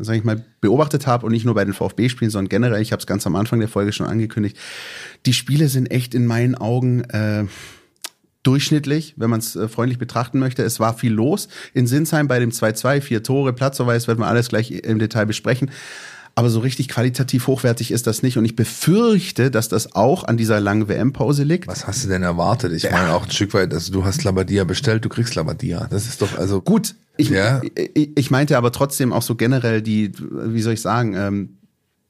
[0.00, 3.00] sage ich mal, beobachtet habe und nicht nur bei den VfB-Spielen, sondern generell, ich habe
[3.00, 4.56] es ganz am Anfang der Folge schon angekündigt,
[5.26, 7.02] die Spiele sind echt in meinen Augen...
[7.04, 7.46] Äh,
[8.44, 10.62] durchschnittlich, wenn man es äh, freundlich betrachten möchte.
[10.62, 14.48] Es war viel los in Sinsheim bei dem 2-2, vier Tore, Platzverweis, werden wir alles
[14.48, 15.70] gleich im Detail besprechen.
[16.36, 18.36] Aber so richtig qualitativ hochwertig ist das nicht.
[18.38, 21.68] Und ich befürchte, dass das auch an dieser langen WM-Pause liegt.
[21.68, 22.72] Was hast du denn erwartet?
[22.72, 22.90] Ich ja.
[22.90, 25.86] meine auch ein Stück weit, also du hast Labadia bestellt, du kriegst Labadia.
[25.90, 26.96] Das ist doch also gut.
[27.16, 27.62] Ich, ja.
[27.62, 31.58] ich, ich meinte aber trotzdem auch so generell die, wie soll ich sagen, ähm,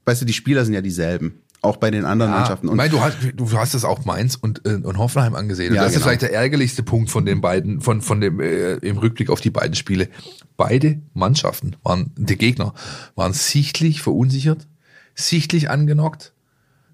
[0.06, 2.68] weißt du, die Spieler sind ja dieselben auch bei den anderen ja, Mannschaften.
[2.68, 5.70] Und ich meine, du hast, du hast das auch Mainz und, äh, und Hoffenheim angesehen.
[5.70, 6.00] Und ja, das genau.
[6.00, 9.40] ist vielleicht der ärgerlichste Punkt von den beiden, von, von dem, äh, im Rückblick auf
[9.40, 10.08] die beiden Spiele.
[10.56, 12.74] Beide Mannschaften waren, die Gegner
[13.14, 14.66] waren sichtlich verunsichert,
[15.14, 16.32] sichtlich angenockt,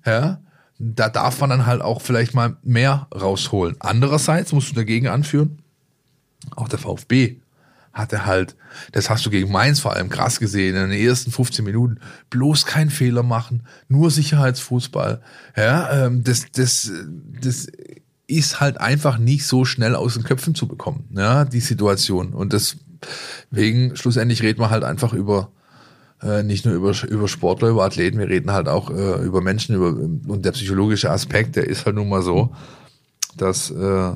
[0.06, 0.40] ja.
[0.82, 3.76] Da darf man dann halt auch vielleicht mal mehr rausholen.
[3.80, 5.58] Andererseits musst du dagegen anführen,
[6.56, 7.39] auch der VfB
[7.92, 8.56] hatte halt,
[8.92, 11.98] das hast du gegen Mainz vor allem krass gesehen, in den ersten 15 Minuten,
[12.30, 15.20] bloß keinen Fehler machen, nur Sicherheitsfußball.
[15.56, 16.90] Ja, ähm, das, das,
[17.40, 17.66] das
[18.26, 22.32] ist halt einfach nicht so schnell aus den Köpfen zu bekommen, ja, die Situation.
[22.32, 25.50] Und deswegen, schlussendlich reden wir halt einfach über,
[26.22, 29.74] äh, nicht nur über, über Sportler, über Athleten, wir reden halt auch äh, über Menschen,
[29.74, 32.54] über, und der psychologische Aspekt, der ist halt nun mal so,
[33.36, 34.12] dass, äh,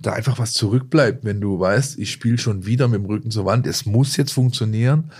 [0.00, 3.44] da einfach was zurückbleibt, wenn du weißt, ich spiele schon wieder mit dem Rücken zur
[3.44, 5.10] Wand, es muss jetzt funktionieren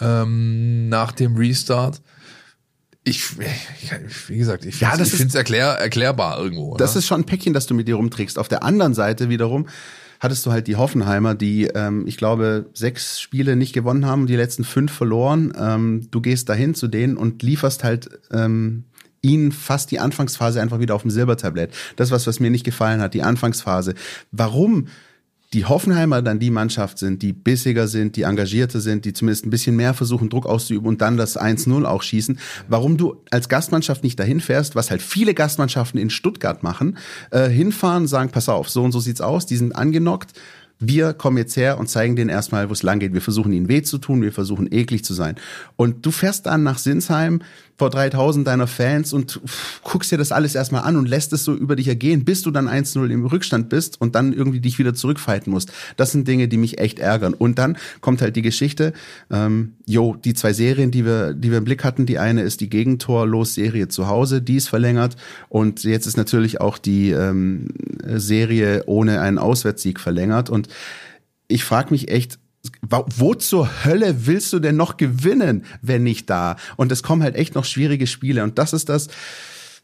[0.00, 2.02] ähm, nach dem Restart.
[3.04, 6.76] Ich, wie gesagt, ich finde es ja, erklär, erklärbar irgendwo.
[6.76, 6.98] Das oder?
[6.98, 8.38] ist schon ein Päckchen, das du mit dir rumträgst.
[8.38, 9.66] Auf der anderen Seite wiederum
[10.20, 14.36] hattest du halt die Hoffenheimer, die, ähm, ich glaube, sechs Spiele nicht gewonnen haben, die
[14.36, 15.52] letzten fünf verloren.
[15.58, 18.84] Ähm, du gehst dahin zu denen und lieferst halt ähm,
[19.22, 21.74] ihnen fast die Anfangsphase einfach wieder auf dem Silbertablett.
[21.96, 23.94] Das was, was mir nicht gefallen hat, die Anfangsphase.
[24.30, 24.86] Warum
[25.54, 29.50] die Hoffenheimer dann die Mannschaft sind, die bissiger sind, die engagierter sind, die zumindest ein
[29.50, 32.38] bisschen mehr versuchen, Druck auszuüben und dann das 1-0 auch schießen.
[32.68, 36.98] Warum du als Gastmannschaft nicht dahin fährst, was halt viele Gastmannschaften in Stuttgart machen,
[37.30, 40.34] äh, hinfahren, sagen, pass auf, so und so sieht's aus, die sind angenockt,
[40.80, 43.12] wir kommen jetzt her und zeigen denen erstmal, wo es lang geht.
[43.12, 45.34] Wir versuchen ihnen weh zu tun, wir versuchen eklig zu sein.
[45.74, 47.40] Und du fährst dann nach Sinsheim
[47.78, 49.40] vor 3000 deiner Fans und
[49.84, 52.50] guckst dir das alles erstmal an und lässt es so über dich ergehen, bis du
[52.50, 55.72] dann 1-0 im Rückstand bist und dann irgendwie dich wieder zurückfighten musst.
[55.96, 57.34] Das sind Dinge, die mich echt ärgern.
[57.34, 58.92] Und dann kommt halt die Geschichte,
[59.30, 62.60] ähm, jo, die zwei Serien, die wir, die wir im Blick hatten, die eine ist
[62.60, 65.16] die Gegentor-Los-Serie zu Hause, die ist verlängert
[65.48, 67.68] und jetzt ist natürlich auch die ähm,
[68.04, 70.68] Serie ohne einen Auswärtssieg verlängert und
[71.46, 72.38] ich frage mich echt,
[72.90, 76.56] wo zur Hölle willst du denn noch gewinnen, wenn nicht da?
[76.76, 78.42] Und es kommen halt echt noch schwierige Spiele.
[78.42, 79.08] Und das ist das,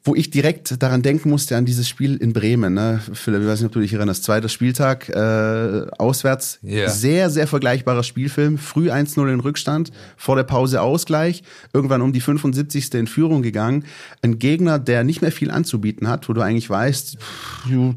[0.07, 2.75] wo ich direkt daran denken musste, an dieses Spiel in Bremen.
[2.75, 3.01] Ne?
[3.15, 6.59] Philipp, ich weiß nicht, ob du dich erinnerst, zweiter Spieltag, äh, auswärts.
[6.63, 6.91] Yeah.
[6.91, 8.59] Sehr, sehr vergleichbarer Spielfilm.
[8.59, 12.93] Früh 1-0 in Rückstand, vor der Pause Ausgleich, irgendwann um die 75.
[12.93, 13.87] in Führung gegangen.
[14.21, 17.17] Ein Gegner, der nicht mehr viel anzubieten hat, wo du eigentlich weißt,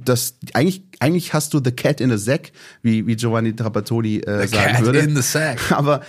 [0.05, 4.47] das, eigentlich, eigentlich hast du the cat in the sack, wie, wie Giovanni Trapattoni äh,
[4.47, 4.99] the sagen cat würde.
[4.99, 5.59] In the sack.
[5.73, 6.01] Aber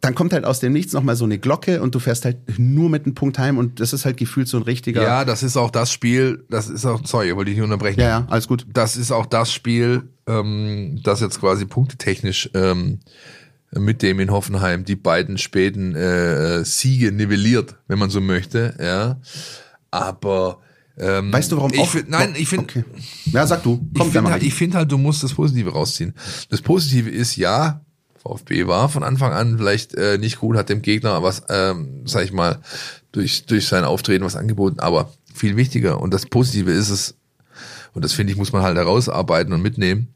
[0.00, 2.88] dann kommt halt aus dem Nichts nochmal so eine Glocke und du fährst halt nur
[2.88, 5.02] mit einem Punkt heim und das ist halt gefühlt so ein richtiger.
[5.02, 8.00] Ja, das ist auch das Spiel, das ist auch, sorry, wollte ich nicht unterbrechen.
[8.00, 8.66] Ja, ja, alles gut.
[8.72, 13.00] Das ist auch das Spiel, ähm, das jetzt quasi punktetechnisch ähm,
[13.72, 19.20] mit dem in Hoffenheim die beiden späten äh, Siege nivelliert, wenn man so möchte, ja.
[19.90, 20.60] Aber
[20.98, 22.64] ähm, weißt du, warum ich find, Nein, ich finde.
[22.64, 22.84] Okay.
[23.26, 23.78] Ja, sag du.
[23.96, 26.14] Komm, ich finde halt, ich find halt, du musst das Positive rausziehen.
[26.48, 27.80] Das Positive ist, ja,
[28.22, 32.24] VfB war von Anfang an vielleicht äh, nicht gut, hat dem Gegner was, ähm, sag
[32.24, 32.60] ich mal,
[33.12, 37.14] durch, durch sein Auftreten was angeboten, aber viel wichtiger und das Positive ist es,
[37.94, 40.08] und das finde ich, muss man halt herausarbeiten und mitnehmen,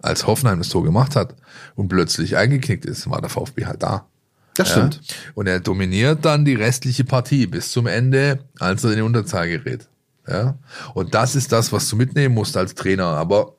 [0.00, 1.34] als Hoffenheim das Tor gemacht hat
[1.74, 4.06] und plötzlich eingeknickt ist, war der VfB halt da.
[4.54, 5.00] Das stimmt.
[5.02, 5.14] Ja?
[5.34, 9.48] Und er dominiert dann die restliche Partie bis zum Ende, als er in die Unterzahl
[9.48, 9.88] gerät.
[10.28, 10.58] Ja?
[10.94, 13.06] Und das ist das, was du mitnehmen musst als Trainer.
[13.06, 13.54] Aber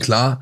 [0.00, 0.40] klar,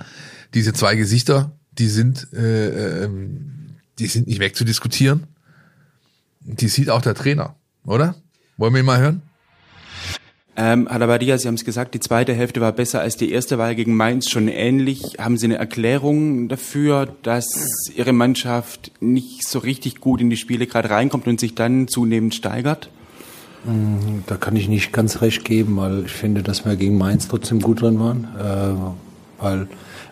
[0.52, 5.24] diese zwei Gesichter, die sind, äh, ähm, die sind nicht wegzudiskutieren.
[6.40, 7.54] Die sieht auch der Trainer,
[7.86, 8.14] oder?
[8.56, 9.22] Wollen wir ihn mal hören?
[10.56, 13.74] Ähm, Halabadia, Sie haben es gesagt, die zweite Hälfte war besser als die erste, war
[13.74, 15.16] gegen Mainz schon ähnlich.
[15.18, 20.68] Haben Sie eine Erklärung dafür, dass Ihre Mannschaft nicht so richtig gut in die Spiele
[20.68, 22.88] gerade reinkommt und sich dann zunehmend steigert?
[23.64, 27.26] Mm, da kann ich nicht ganz recht geben, weil ich finde, dass wir gegen Mainz
[27.26, 28.28] trotzdem gut drin waren.
[28.38, 29.68] Äh, weil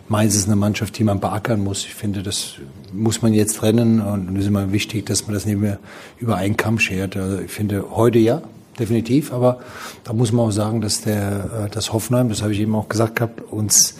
[0.09, 1.85] Mainz ist eine Mannschaft, die man beackern muss.
[1.85, 2.55] Ich finde, das
[2.91, 5.79] muss man jetzt trennen und es ist immer wichtig, dass man das nicht mehr
[6.19, 7.15] über einen Kamm schert.
[7.15, 8.41] Also ich finde, heute ja,
[8.79, 9.33] definitiv.
[9.33, 9.59] Aber
[10.03, 12.89] da muss man auch sagen, dass der, äh, das Hoffenheim, das habe ich eben auch
[12.89, 13.95] gesagt gehabt, uns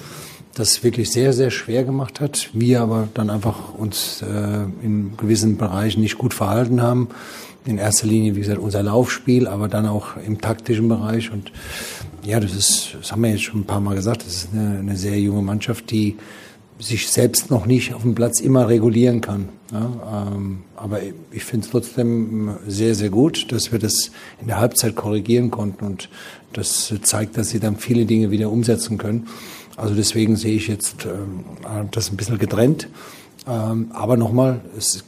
[0.56, 2.50] das wirklich sehr, sehr schwer gemacht hat.
[2.54, 7.10] Wir aber dann einfach uns äh, in gewissen Bereichen nicht gut verhalten haben.
[7.66, 11.32] In erster Linie, wie gesagt, unser Laufspiel, aber dann auch im taktischen Bereich.
[11.32, 11.52] Und
[12.24, 14.80] ja, das ist, das haben wir jetzt schon ein paar Mal gesagt, das ist eine,
[14.80, 16.18] eine sehr junge Mannschaft, die
[16.80, 19.50] sich selbst noch nicht auf dem Platz immer regulieren kann.
[19.72, 21.00] Ja, ähm, aber
[21.32, 25.86] ich finde es trotzdem sehr, sehr gut, dass wir das in der Halbzeit korrigieren konnten
[25.86, 26.10] und
[26.52, 29.28] das zeigt, dass sie dann viele Dinge wieder umsetzen können.
[29.76, 32.88] Also deswegen sehe ich jetzt ähm, das ein bisschen getrennt.
[33.48, 35.04] Ähm, aber nochmal, es,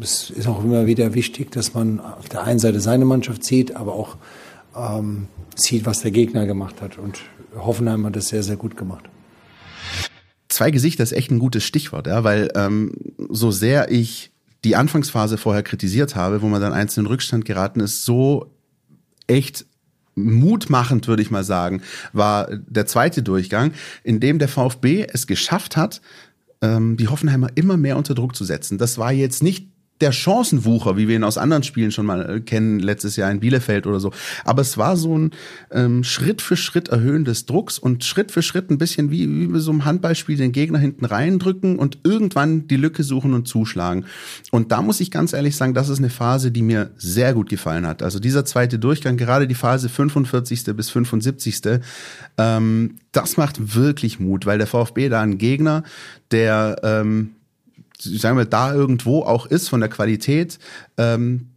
[0.00, 3.76] es ist auch immer wieder wichtig, dass man auf der einen Seite seine Mannschaft sieht,
[3.76, 4.16] aber auch
[4.76, 6.98] ähm, sieht, was der Gegner gemacht hat.
[6.98, 7.20] Und
[7.56, 9.04] Hoffenheim hat das sehr, sehr gut gemacht.
[10.48, 12.92] Zwei Gesichter ist echt ein gutes Stichwort, ja, weil ähm,
[13.28, 14.30] so sehr ich
[14.64, 18.50] die Anfangsphase vorher kritisiert habe, wo man dann einzeln in Rückstand geraten ist, so
[19.26, 19.66] echt
[20.14, 23.72] mutmachend, würde ich mal sagen, war der zweite Durchgang,
[24.04, 26.00] in dem der VfB es geschafft hat,
[26.62, 28.78] ähm, die Hoffenheimer immer mehr unter Druck zu setzen.
[28.78, 29.68] Das war jetzt nicht
[30.04, 33.40] der Chancenwucher, wie wir ihn aus anderen Spielen schon mal äh, kennen, letztes Jahr in
[33.40, 34.12] Bielefeld oder so.
[34.44, 35.30] Aber es war so ein
[35.70, 39.46] ähm, Schritt für Schritt Erhöhen des Drucks und Schritt für Schritt ein bisschen wie, wie
[39.46, 44.04] bei so einem Handballspiel den Gegner hinten reindrücken und irgendwann die Lücke suchen und zuschlagen.
[44.50, 47.48] Und da muss ich ganz ehrlich sagen, das ist eine Phase, die mir sehr gut
[47.48, 48.02] gefallen hat.
[48.02, 50.64] Also dieser zweite Durchgang, gerade die Phase 45.
[50.76, 51.80] bis 75.
[52.36, 55.82] Ähm, das macht wirklich Mut, weil der VfB da ein Gegner,
[56.30, 57.30] der ähm,
[58.04, 60.58] sagen wir, da irgendwo auch ist von der Qualität,
[60.96, 61.50] ähm,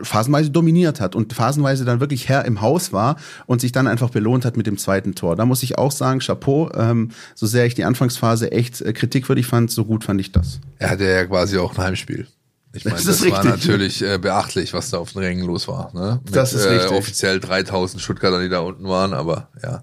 [0.00, 3.16] phasenweise dominiert hat und phasenweise dann wirklich Herr im Haus war
[3.46, 5.36] und sich dann einfach belohnt hat mit dem zweiten Tor.
[5.36, 9.46] Da muss ich auch sagen, Chapeau, ähm, so sehr ich die Anfangsphase echt äh, kritikwürdig
[9.46, 10.60] fand, so gut fand ich das.
[10.78, 12.26] Er hatte ja quasi auch ein Heimspiel.
[12.74, 15.92] Ich meine, das, das war natürlich äh, beachtlich, was da auf den Rängen los war.
[15.94, 16.20] Ne?
[16.24, 16.90] Mit, das ist richtig.
[16.90, 19.82] Äh, offiziell 3000 Stuttgarter, die da unten waren, aber ja.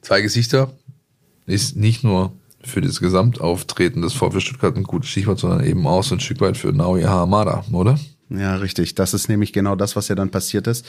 [0.00, 0.72] Zwei Gesichter
[1.46, 2.32] ist nicht nur
[2.64, 6.40] für das Gesamtauftreten des VfB Stuttgart ein gutes Stichwort, sondern eben auch so ein Stück
[6.40, 7.98] weit für Naui Hamada, oder?
[8.30, 8.94] Ja, richtig.
[8.94, 10.86] Das ist nämlich genau das, was ja dann passiert ist.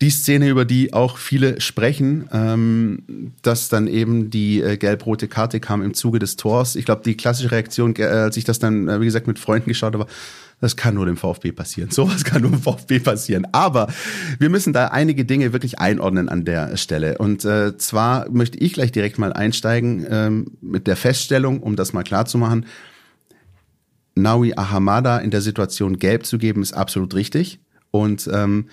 [0.00, 5.58] Die Szene, über die auch viele sprechen, ähm, dass dann eben die äh, gelb-rote Karte
[5.58, 6.76] kam im Zuge des Tors.
[6.76, 9.68] Ich glaube, die klassische Reaktion, äh, als ich das dann, äh, wie gesagt, mit Freunden
[9.68, 10.06] geschaut habe,
[10.60, 11.90] das kann nur dem VfB passieren.
[11.92, 13.46] Sowas kann nur dem VfB passieren.
[13.52, 13.88] Aber
[14.38, 17.18] wir müssen da einige Dinge wirklich einordnen an der Stelle.
[17.18, 21.92] Und äh, zwar möchte ich gleich direkt mal einsteigen ähm, mit der Feststellung, um das
[21.92, 22.66] mal klar zu machen.
[24.14, 27.60] Naui Ahamada in der Situation gelb zu geben, ist absolut richtig.
[27.90, 28.66] Und ähm,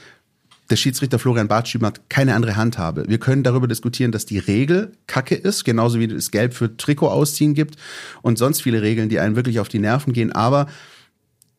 [0.69, 3.06] der Schiedsrichter Florian Bartschüben hat keine andere Handhabe.
[3.08, 7.10] Wir können darüber diskutieren, dass die Regel Kacke ist, genauso wie es Gelb für Trikot
[7.10, 7.75] ausziehen gibt
[8.21, 10.32] und sonst viele Regeln, die einen wirklich auf die Nerven gehen.
[10.32, 10.67] Aber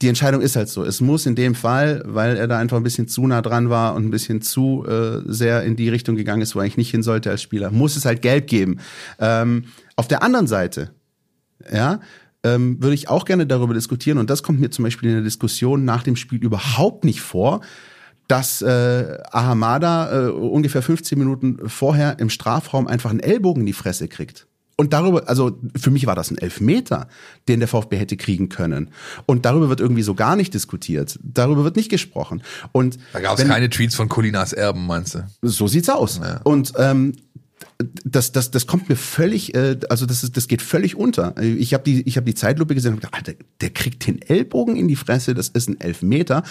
[0.02, 0.84] die Entscheidung ist halt so.
[0.84, 3.94] Es muss in dem Fall, weil er da einfach ein bisschen zu nah dran war
[3.94, 6.90] und ein bisschen zu äh, sehr in die Richtung gegangen ist, wo er eigentlich nicht
[6.90, 8.80] hin sollte als Spieler, muss es halt gelb geben.
[9.18, 9.64] Ähm,
[9.94, 10.90] auf der anderen Seite,
[11.72, 12.00] ja,
[12.42, 15.24] ähm, würde ich auch gerne darüber diskutieren und das kommt mir zum Beispiel in der
[15.24, 17.62] Diskussion nach dem Spiel überhaupt nicht vor,
[18.28, 23.72] dass äh, Ahamada äh, ungefähr 15 Minuten vorher im Strafraum einfach einen Ellbogen in die
[23.72, 24.46] Fresse kriegt.
[24.78, 27.08] Und darüber, also für mich war das ein Elfmeter,
[27.48, 28.90] den der VfB hätte kriegen können.
[29.24, 31.18] Und darüber wird irgendwie so gar nicht diskutiert.
[31.22, 32.42] Darüber wird nicht gesprochen.
[32.72, 35.26] Und da gab es keine Tweets von Colinas Erben, meinst du?
[35.40, 36.20] So sieht's aus.
[36.22, 36.42] Ja.
[36.44, 37.14] Und ähm,
[38.04, 41.34] das, das, das kommt mir völlig, äh, also das, ist, das geht völlig unter.
[41.40, 44.76] Ich habe die, ich hab die Zeitlupe gesehen und gedacht, Alter, der kriegt den Ellbogen
[44.76, 46.42] in die Fresse, das ist ein Elfmeter.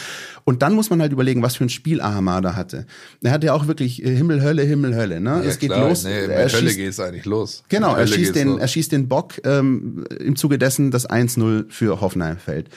[0.44, 2.86] Und dann muss man halt überlegen, was für ein Spiel Ahamada hatte.
[3.24, 5.20] Er hatte ja auch wirklich äh, Himmel, Hölle, Himmel, Hölle.
[5.20, 5.30] Ne?
[5.30, 5.88] Ja, es geht klar.
[5.88, 6.04] los.
[6.04, 7.64] Nee, mit er Hölle schießt, geht's eigentlich los.
[7.70, 8.62] Genau, Mit er Hölle schießt, den, los.
[8.62, 12.70] er schießt den Bock ähm, im Zuge dessen das 1-0 für Hoffenheim fällt.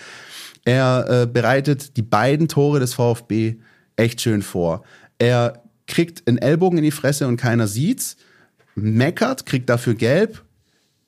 [0.64, 3.57] Er äh, bereitet die beiden Tore des VfB
[3.97, 4.85] echt schön vor.
[5.19, 8.16] Er kriegt einen Ellbogen in die Fresse und keiner sieht's
[8.77, 10.44] meckert, kriegt dafür gelb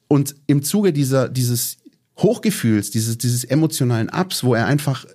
[0.08, 1.76] und im Zuge dieser, dieses
[2.18, 5.06] Hochgefühls, dieses, dieses emotionalen Ups, wo er einfach,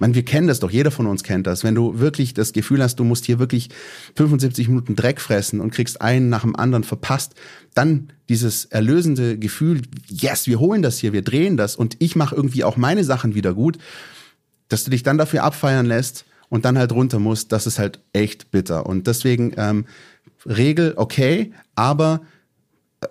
[0.00, 2.82] man, wir kennen das doch, jeder von uns kennt das, wenn du wirklich das Gefühl
[2.82, 3.68] hast, du musst hier wirklich
[4.16, 7.34] 75 Minuten Dreck fressen und kriegst einen nach dem anderen verpasst,
[7.74, 12.34] dann dieses erlösende Gefühl, yes, wir holen das hier, wir drehen das und ich mache
[12.34, 13.78] irgendwie auch meine Sachen wieder gut,
[14.68, 18.00] dass du dich dann dafür abfeiern lässt und dann halt runter muss, das ist halt
[18.12, 18.84] echt bitter.
[18.84, 19.86] Und deswegen ähm,
[20.44, 22.20] Regel okay, aber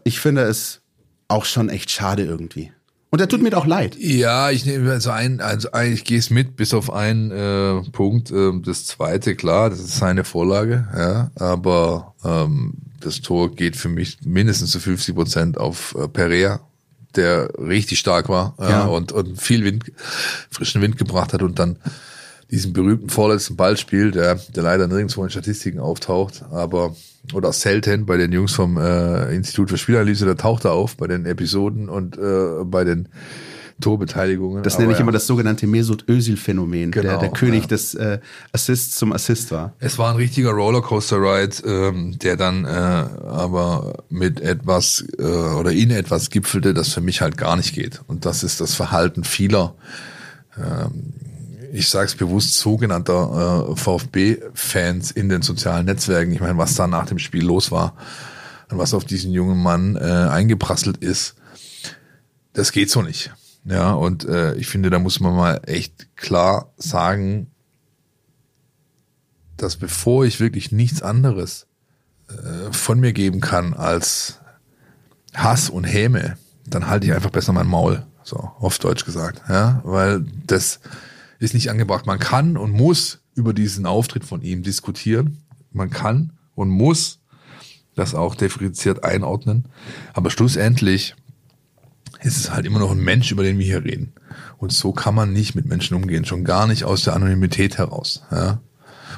[0.04, 0.82] ich finde es
[1.28, 2.72] auch schon echt schade irgendwie.
[3.10, 3.98] Und er tut mir auch leid.
[3.98, 8.30] Ja, ich nehme also ein, also ich gehe es mit, bis auf einen äh, Punkt.
[8.30, 13.90] Ähm, das zweite, klar, das ist seine Vorlage, ja, aber ähm, das Tor geht für
[13.90, 16.60] mich mindestens zu 50 Prozent auf äh, Perea,
[17.16, 18.70] der richtig stark war ja.
[18.70, 18.86] ja.
[18.86, 19.92] und, und viel Wind,
[20.52, 21.80] frischen Wind gebracht hat und dann
[22.52, 26.96] diesen berühmten vorletzten Ballspiel, der, der leider nirgendwo in Statistiken auftaucht, aber
[27.34, 31.08] oder selten bei den Jungs vom äh, Institut für Spielanalyse, da taucht er auf bei
[31.08, 33.08] den Episoden und äh, bei den
[33.80, 34.64] Torbeteiligungen.
[34.64, 37.68] Das nenne ich immer das sogenannte Mesut Özil-Phänomen, genau, der, der König ja.
[37.68, 38.20] des äh,
[38.52, 39.74] Assists zum Assist war.
[39.80, 45.90] Es war ein richtiger Rollercoaster-Ride, ähm, der dann äh, aber mit etwas äh, oder in
[45.90, 48.02] etwas gipfelte, das für mich halt gar nicht geht.
[48.08, 49.74] Und das ist das Verhalten vieler
[50.58, 51.14] ähm,
[51.72, 56.34] ich sage es bewusst, sogenannter äh, VfB-Fans in den sozialen Netzwerken.
[56.34, 57.96] Ich meine, was da nach dem Spiel los war
[58.70, 61.36] und was auf diesen jungen Mann äh, eingeprasselt ist,
[62.54, 63.32] das geht so nicht.
[63.64, 67.52] Ja, und äh, ich finde, da muss man mal echt klar sagen,
[69.58, 71.68] dass bevor ich wirklich nichts anderes
[72.28, 74.40] äh, von mir geben kann als
[75.34, 79.82] Hass und Häme, dann halte ich einfach besser mein Maul, so auf Deutsch gesagt, ja,
[79.84, 80.80] weil das
[81.42, 82.06] ist nicht angebracht.
[82.06, 85.40] Man kann und muss über diesen Auftritt von ihm diskutieren.
[85.72, 87.20] Man kann und muss
[87.96, 89.66] das auch differenziert einordnen.
[90.14, 91.16] Aber schlussendlich
[92.22, 94.14] ist es halt immer noch ein Mensch, über den wir hier reden.
[94.58, 98.24] Und so kann man nicht mit Menschen umgehen, schon gar nicht aus der Anonymität heraus.
[98.32, 98.62] Ja?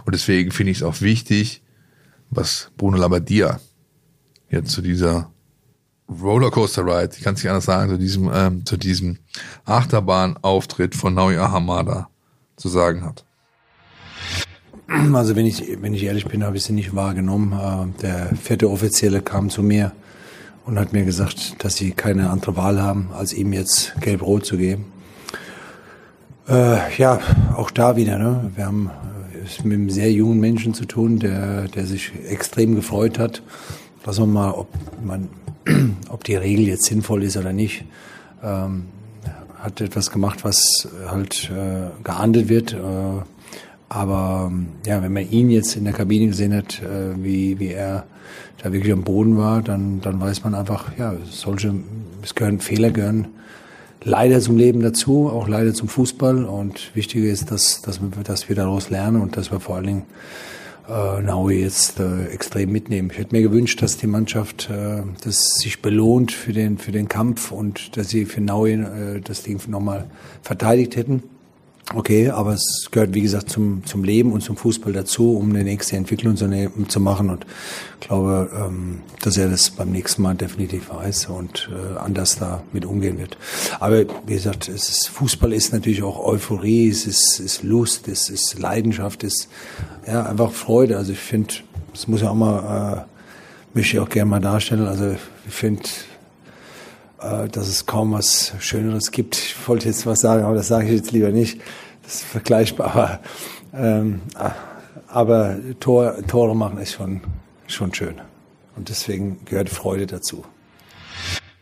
[0.05, 1.61] Und deswegen finde ich es auch wichtig,
[2.29, 3.59] was Bruno Labbadia
[4.49, 5.29] jetzt zu dieser
[6.09, 9.19] Rollercoaster Ride, ich kann es nicht anders sagen, zu diesem, ähm, zu diesem
[9.65, 12.09] Achterbahnauftritt von Naui Ahamada
[12.55, 13.23] zu sagen hat.
[14.87, 17.53] Also wenn ich, wenn ich ehrlich bin, habe ich sie nicht wahrgenommen.
[17.53, 19.91] Äh, der vierte Offizielle kam zu mir
[20.65, 24.57] und hat mir gesagt, dass sie keine andere Wahl haben, als ihm jetzt gelb-rot zu
[24.57, 24.85] geben.
[26.47, 27.19] Äh, ja,
[27.55, 28.17] auch da wieder.
[28.17, 28.51] Ne?
[28.55, 28.91] Wir haben
[29.33, 33.41] äh, es mit einem sehr jungen Menschen zu tun, der, der sich extrem gefreut hat.
[34.05, 34.67] Lassen wir mal, ob,
[35.03, 35.29] man,
[36.09, 37.85] ob die Regel jetzt sinnvoll ist oder nicht.
[38.43, 38.85] Ähm,
[39.63, 42.73] hat etwas gemacht, was halt äh, geahndet wird.
[42.73, 42.77] Äh,
[43.89, 44.51] aber
[44.85, 48.05] ja, wenn man ihn jetzt in der Kabine gesehen hat, äh, wie, wie er
[48.61, 51.73] da wirklich am Boden war, dann, dann weiß man einfach, ja, solche,
[52.21, 53.27] es gehören Fehler gehören
[54.03, 56.43] leider zum Leben dazu, auch leider zum Fußball.
[56.43, 59.85] Und wichtig ist, dass, dass, wir, dass wir daraus lernen und dass wir vor allen
[59.85, 60.03] Dingen
[60.87, 63.09] äh, Naui jetzt äh, extrem mitnehmen.
[63.11, 67.07] Ich hätte mir gewünscht, dass die Mannschaft äh, das sich belohnt für den, für den
[67.07, 70.09] Kampf und dass sie für Naui äh, das Ding nochmal
[70.41, 71.23] verteidigt hätten.
[71.91, 75.63] Okay, aber es gehört, wie gesagt, zum, zum Leben und zum Fußball dazu, um eine
[75.63, 77.29] nächste Entwicklung zu, ne zu machen.
[77.29, 77.45] Und
[77.99, 82.63] ich glaube, ähm, dass er das beim nächsten Mal definitiv weiß und äh, anders da
[82.71, 83.37] mit umgehen wird.
[83.81, 88.29] Aber wie gesagt, es ist, Fußball ist natürlich auch Euphorie, es ist, ist Lust, es
[88.29, 89.49] ist Leidenschaft, es ist
[90.07, 90.97] ja, einfach Freude.
[90.97, 91.53] Also ich finde,
[91.91, 94.87] das muss ja auch mal, äh, möchte ich auch gerne mal darstellen.
[94.87, 95.15] Also
[95.45, 95.83] ich finde,
[97.51, 99.35] dass es kaum was Schöneres gibt.
[99.37, 101.61] Ich wollte jetzt was sagen, aber das sage ich jetzt lieber nicht.
[102.03, 102.95] Das ist vergleichbar.
[102.95, 103.19] Aber,
[103.73, 104.21] ähm,
[105.07, 107.21] aber Tor, Tore machen ist schon,
[107.67, 108.15] schon schön.
[108.75, 110.43] Und deswegen gehört Freude dazu.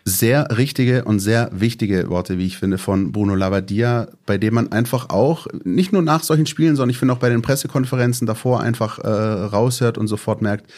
[0.03, 4.71] Sehr richtige und sehr wichtige Worte, wie ich finde, von Bruno Labbadia, bei dem man
[4.71, 8.61] einfach auch, nicht nur nach solchen Spielen, sondern ich finde auch bei den Pressekonferenzen davor
[8.61, 10.71] einfach äh, raushört und sofort merkt,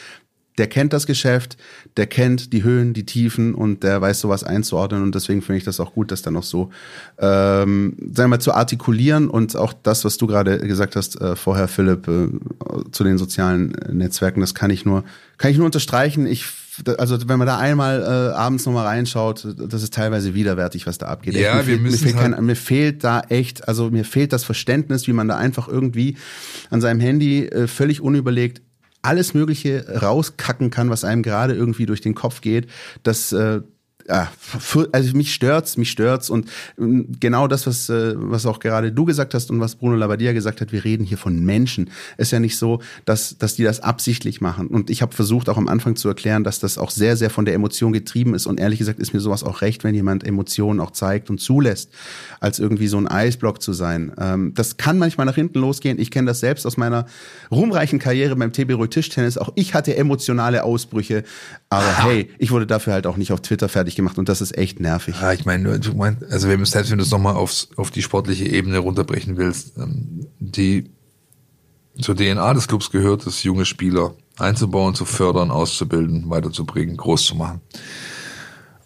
[0.58, 1.56] der kennt das Geschäft,
[1.96, 5.64] der kennt die Höhen, die Tiefen und der weiß sowas einzuordnen und deswegen finde ich
[5.64, 6.70] das auch gut, das dann noch so,
[7.18, 11.34] ähm, sagen wir mal, zu artikulieren und auch das, was du gerade gesagt hast äh,
[11.34, 12.28] vorher, Philipp, äh,
[12.92, 15.04] zu den sozialen Netzwerken, das kann ich nur,
[15.38, 16.26] kann ich nur unterstreichen.
[16.26, 16.46] Ich
[16.98, 21.06] also wenn man da einmal äh, abends nochmal reinschaut, das ist teilweise widerwärtig, was da
[21.06, 21.34] abgeht.
[21.34, 24.32] Ja, echt, mir, wir mir, fehlt halt kein, mir fehlt da echt, also mir fehlt
[24.32, 26.16] das Verständnis, wie man da einfach irgendwie
[26.70, 28.62] an seinem Handy äh, völlig unüberlegt
[29.04, 32.68] alles Mögliche rauskacken kann, was einem gerade irgendwie durch den Kopf geht.
[33.02, 33.60] Das äh,
[34.08, 34.30] ja,
[34.92, 39.04] also mich stört's, mich stört's und ähm, genau das, was äh, was auch gerade du
[39.04, 41.90] gesagt hast und was Bruno Labbadia gesagt hat, wir reden hier von Menschen.
[42.18, 44.66] Ist ja nicht so, dass dass die das absichtlich machen.
[44.68, 47.46] Und ich habe versucht auch am Anfang zu erklären, dass das auch sehr sehr von
[47.46, 50.80] der Emotion getrieben ist und ehrlich gesagt ist mir sowas auch recht, wenn jemand Emotionen
[50.80, 51.90] auch zeigt und zulässt,
[52.40, 54.12] als irgendwie so ein Eisblock zu sein.
[54.18, 55.98] Ähm, das kann manchmal nach hinten losgehen.
[55.98, 57.06] Ich kenne das selbst aus meiner
[57.50, 59.38] ruhmreichen Karriere beim TB Roy Tischtennis.
[59.38, 61.24] Auch ich hatte emotionale Ausbrüche,
[61.70, 64.40] aber hey, ich wurde dafür halt auch nicht auf Twitter fertig fertig gemacht und das
[64.40, 65.16] ist echt nervig.
[65.20, 68.02] Ja, ich meine, du meinst, also wenn, selbst wenn du es nochmal aufs, auf die
[68.02, 70.90] sportliche Ebene runterbrechen willst, ähm, die
[72.00, 77.36] zur DNA des Clubs gehört es, junge Spieler einzubauen, zu fördern, auszubilden, weiterzubringen, groß zu
[77.36, 77.60] machen.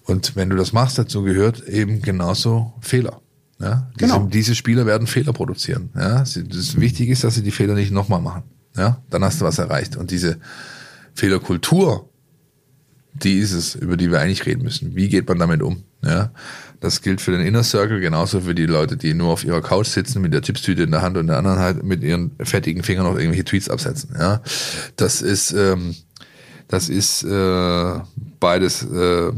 [0.04, 3.20] Und wenn du das machst, dazu gehört eben genauso Fehler.
[3.60, 4.26] Ja, diese, Genau.
[4.26, 5.90] diese Spieler werden Fehler produzieren.
[5.94, 8.42] Ja, das wichtig ist, dass sie die Fehler nicht nochmal machen.
[8.76, 9.96] Ja, dann hast du was erreicht.
[9.96, 10.38] Und diese
[11.14, 12.08] Fehlerkultur,
[13.22, 14.94] die ist es, über die wir eigentlich reden müssen.
[14.94, 15.84] Wie geht man damit um?
[16.04, 16.30] Ja,
[16.80, 19.88] das gilt für den Inner Circle genauso für die Leute, die nur auf ihrer Couch
[19.88, 23.04] sitzen mit der Chipstüte in der Hand und der anderen halt mit ihren fettigen Fingern
[23.04, 24.14] noch irgendwelche Tweets absetzen.
[24.18, 24.40] Ja,
[24.96, 25.96] das ist ähm,
[26.68, 28.00] das ist äh,
[28.38, 29.32] beides äh,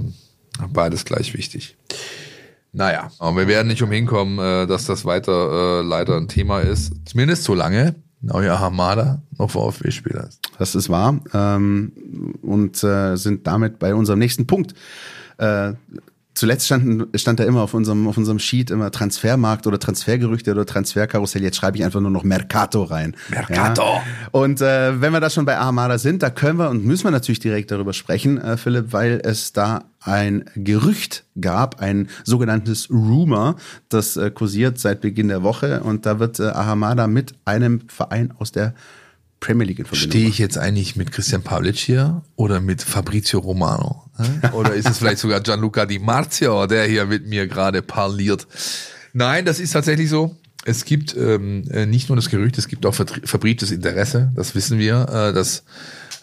[0.69, 1.77] beides gleich wichtig.
[2.73, 6.61] Naja, aber wir werden nicht umhin kommen, äh, dass das weiter äh, leider ein Thema
[6.61, 6.93] ist.
[7.07, 7.97] Zumindest so lange
[8.29, 10.41] euer Hamada noch VfB-Spieler ist.
[10.59, 11.21] Das ist wahr.
[11.33, 11.93] Ähm,
[12.43, 14.75] und äh, sind damit bei unserem nächsten Punkt.
[15.39, 15.73] Äh,
[16.35, 20.67] zuletzt standen, stand da immer auf unserem, auf unserem Sheet immer Transfermarkt oder Transfergerüchte oder
[20.67, 21.43] Transferkarussell.
[21.43, 23.17] Jetzt schreibe ich einfach nur noch Mercato rein.
[23.29, 23.83] Mercato.
[23.83, 24.03] Ja.
[24.33, 27.11] Und äh, wenn wir da schon bei Armada sind, da können wir und müssen wir
[27.11, 33.57] natürlich direkt darüber sprechen, äh, Philipp, weil es da ein Gerücht gab, ein sogenanntes Rumor,
[33.89, 35.83] das äh, kursiert seit Beginn der Woche.
[35.83, 38.75] Und da wird äh, Ahamada mit einem Verein aus der
[39.41, 43.41] Premier League in Verbindung Stehe ich jetzt eigentlich mit Christian Pavlic hier oder mit Fabrizio
[43.41, 44.05] Romano?
[44.53, 48.47] Oder ist es vielleicht sogar Gianluca Di Marzio, der hier mit mir gerade parliert?
[49.15, 50.37] Nein, das ist tatsächlich so.
[50.65, 54.31] Es gibt ähm, äh, nicht nur das Gerücht, es gibt auch verbrieftes Interesse.
[54.37, 55.65] Das wissen wir, äh, dass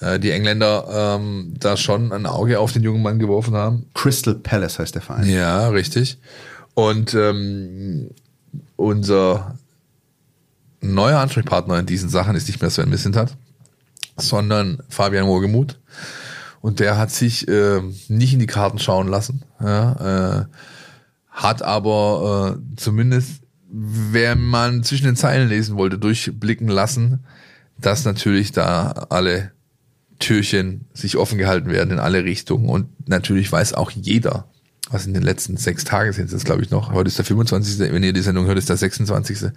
[0.01, 3.87] äh, die Engländer ähm, da schon ein Auge auf den jungen Mann geworfen haben.
[3.93, 5.29] Crystal Palace heißt der Verein.
[5.29, 6.19] Ja, richtig.
[6.73, 8.11] Und ähm,
[8.75, 9.55] unser
[10.81, 13.35] neuer Ansprechpartner in diesen Sachen ist nicht mehr Sven Missentat,
[14.15, 15.79] sondern Fabian Wohlgemuth.
[16.61, 19.43] Und der hat sich äh, nicht in die Karten schauen lassen.
[19.59, 20.45] Ja, äh,
[21.29, 27.23] hat aber äh, zumindest, wenn man zwischen den Zeilen lesen wollte, durchblicken lassen,
[27.79, 29.51] dass natürlich da alle
[30.19, 32.69] Türchen sich offen gehalten werden in alle Richtungen.
[32.69, 34.47] Und natürlich weiß auch jeder,
[34.89, 36.91] was in den letzten sechs Tagen sind es, glaube ich, noch.
[36.91, 37.79] Heute ist der 25.
[37.79, 39.51] Wenn ihr die Sendung hört, ist der 26.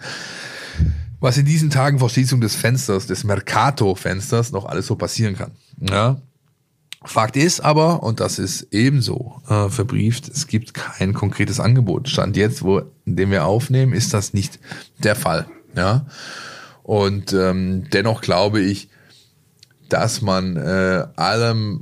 [1.20, 5.52] Was in diesen Tagen vor Schließung des Fensters, des Mercato-Fensters, noch alles so passieren kann.
[5.78, 6.20] Ja.
[7.02, 12.08] Fakt ist aber, und das ist ebenso äh, verbrieft, es gibt kein konkretes Angebot.
[12.10, 14.58] Stand jetzt, wo, dem wir aufnehmen, ist das nicht
[14.98, 15.46] der Fall.
[15.74, 16.06] Ja.
[16.82, 18.89] Und ähm, dennoch glaube ich,
[19.92, 21.80] dass man äh, allem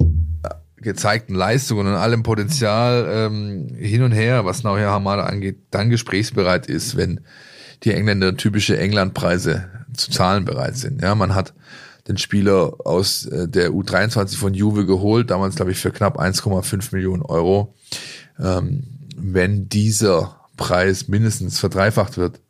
[0.80, 6.66] gezeigten Leistungen und allem Potenzial ähm, hin und her, was nachher Hamada angeht, dann gesprächsbereit
[6.66, 7.20] ist, wenn
[7.84, 11.02] die Engländer typische Englandpreise zu zahlen bereit sind.
[11.02, 11.54] Ja, man hat
[12.06, 16.94] den Spieler aus äh, der U23 von Juve geholt, damals glaube ich für knapp 1,5
[16.94, 17.74] Millionen Euro.
[18.38, 18.84] Ähm,
[19.16, 22.40] wenn dieser Preis mindestens verdreifacht wird,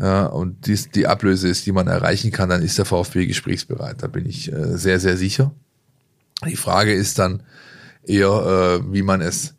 [0.00, 4.02] ja, und dies die Ablöse ist, die man erreichen kann, dann ist der VfB gesprächsbereit.
[4.02, 5.52] Da bin ich äh, sehr, sehr sicher.
[6.48, 7.42] Die Frage ist dann
[8.02, 9.54] eher, äh, wie man es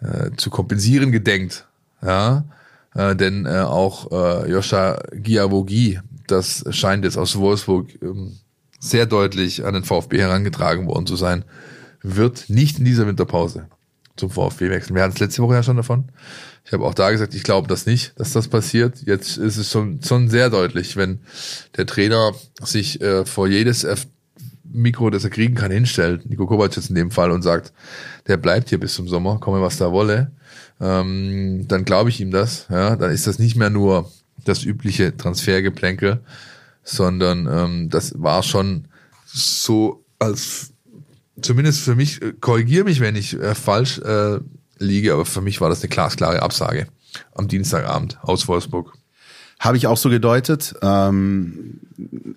[0.00, 1.66] äh, zu kompensieren gedenkt.
[2.00, 2.46] Ja,
[2.94, 8.38] äh, denn äh, auch äh, Joscha Giavogi, das scheint jetzt aus Wolfsburg ähm,
[8.80, 11.44] sehr deutlich an den VfB herangetragen worden zu sein,
[12.00, 13.66] wird nicht in dieser Winterpause
[14.16, 14.94] zum VfB wechseln.
[14.94, 16.10] Wir hatten es letzte Woche ja schon davon.
[16.64, 19.02] Ich habe auch da gesagt, ich glaube das nicht, dass das passiert.
[19.04, 21.20] Jetzt ist es schon, schon sehr deutlich, wenn
[21.76, 22.32] der Trainer
[22.62, 24.06] sich äh, vor jedes F
[24.74, 27.74] Mikro, das er kriegen kann, hinstellt, Nico Kovac jetzt in dem Fall, und sagt,
[28.26, 30.32] der bleibt hier bis zum Sommer, komme was da wolle,
[30.80, 32.66] ähm, dann glaube ich ihm das.
[32.70, 34.10] Ja, dann ist das nicht mehr nur
[34.44, 36.20] das übliche Transfergeplänkel,
[36.82, 38.88] sondern ähm, das war schon
[39.26, 40.71] so als
[41.42, 44.38] zumindest für mich, äh, korrigiere mich, wenn ich äh, falsch äh,
[44.78, 46.86] liege, aber für mich war das eine glasklare Absage
[47.34, 48.94] am Dienstagabend aus Wolfsburg.
[49.62, 50.74] Habe ich auch so gedeutet.
[50.82, 51.78] Ähm,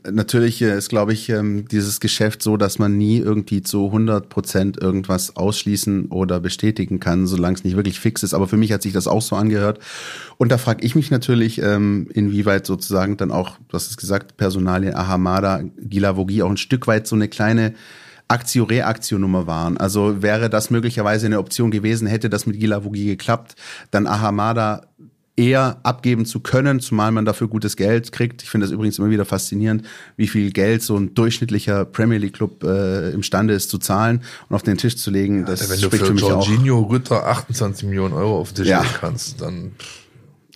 [0.07, 4.29] natürlich äh, ist, glaube ich, ähm, dieses Geschäft so, dass man nie irgendwie zu 100
[4.29, 8.35] Prozent irgendwas ausschließen oder bestätigen kann, solange es nicht wirklich fix ist.
[8.35, 9.79] Aber für mich hat sich das auch so angehört.
[10.37, 14.37] Und da frage ich mich natürlich, ähm, inwieweit sozusagen dann auch, du hast es gesagt,
[14.37, 17.73] Personalien Ahamada, Gilavogi auch ein Stück weit so eine kleine
[18.27, 19.77] Aktio-Reaktio-Nummer waren.
[19.77, 23.55] Also wäre das möglicherweise eine Option gewesen, hätte das mit Gilavogi geklappt,
[23.91, 24.87] dann Ahamada
[25.37, 28.41] eher abgeben zu können, zumal man dafür gutes Geld kriegt.
[28.41, 32.33] Ich finde das übrigens immer wieder faszinierend, wie viel Geld so ein durchschnittlicher Premier League
[32.35, 35.45] Club äh, imstande ist zu zahlen und auf den Tisch zu legen.
[35.45, 36.29] Das Wenn du für für.
[36.29, 38.81] Jorginho Rütter 28 Millionen Euro auf den Tisch Ja.
[38.81, 39.73] legen kannst, dann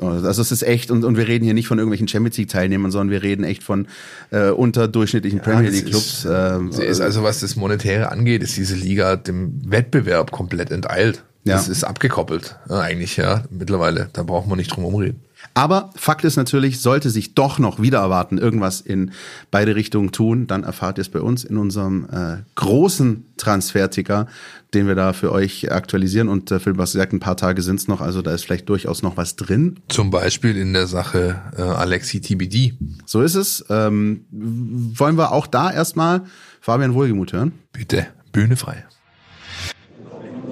[0.02, 2.91] Also es ist echt, und, und wir reden hier nicht von irgendwelchen Champions League Teilnehmern,
[2.91, 3.88] sondern wir reden echt von
[4.32, 6.26] äh, unterdurchschnittlichen Premier das League Clubs.
[6.26, 10.72] ist- ähm, Sie ist also, was das Monetäre angeht, ist diese Liga dem Wettbewerb komplett
[10.72, 11.24] enteilt.
[11.45, 11.56] Ja.
[11.56, 14.10] Das ist abgekoppelt, äh, eigentlich, ja, mittlerweile.
[14.14, 15.22] Da braucht man nicht drum umreden.
[15.54, 19.12] Aber Fakt ist natürlich, sollte sich doch noch wieder erwarten, irgendwas in
[19.52, 24.28] beide Richtungen tun, dann erfahrt ihr es bei uns in unserem äh, großen Transferticker,
[24.74, 26.30] den wir da für euch aktualisieren.
[26.30, 28.70] Und äh, Philipp, was gesagt, ein paar Tage sind es noch, also da ist vielleicht
[28.70, 29.80] durchaus noch was drin.
[29.88, 32.74] Zum Beispiel in der Sache äh, Alexi TBD.
[33.06, 33.66] So ist es.
[33.70, 36.22] Ähm, wollen wir auch da erstmal
[36.62, 37.54] Fabian Wohlgemuth hören?
[37.72, 38.86] Bitte, Bühne frei.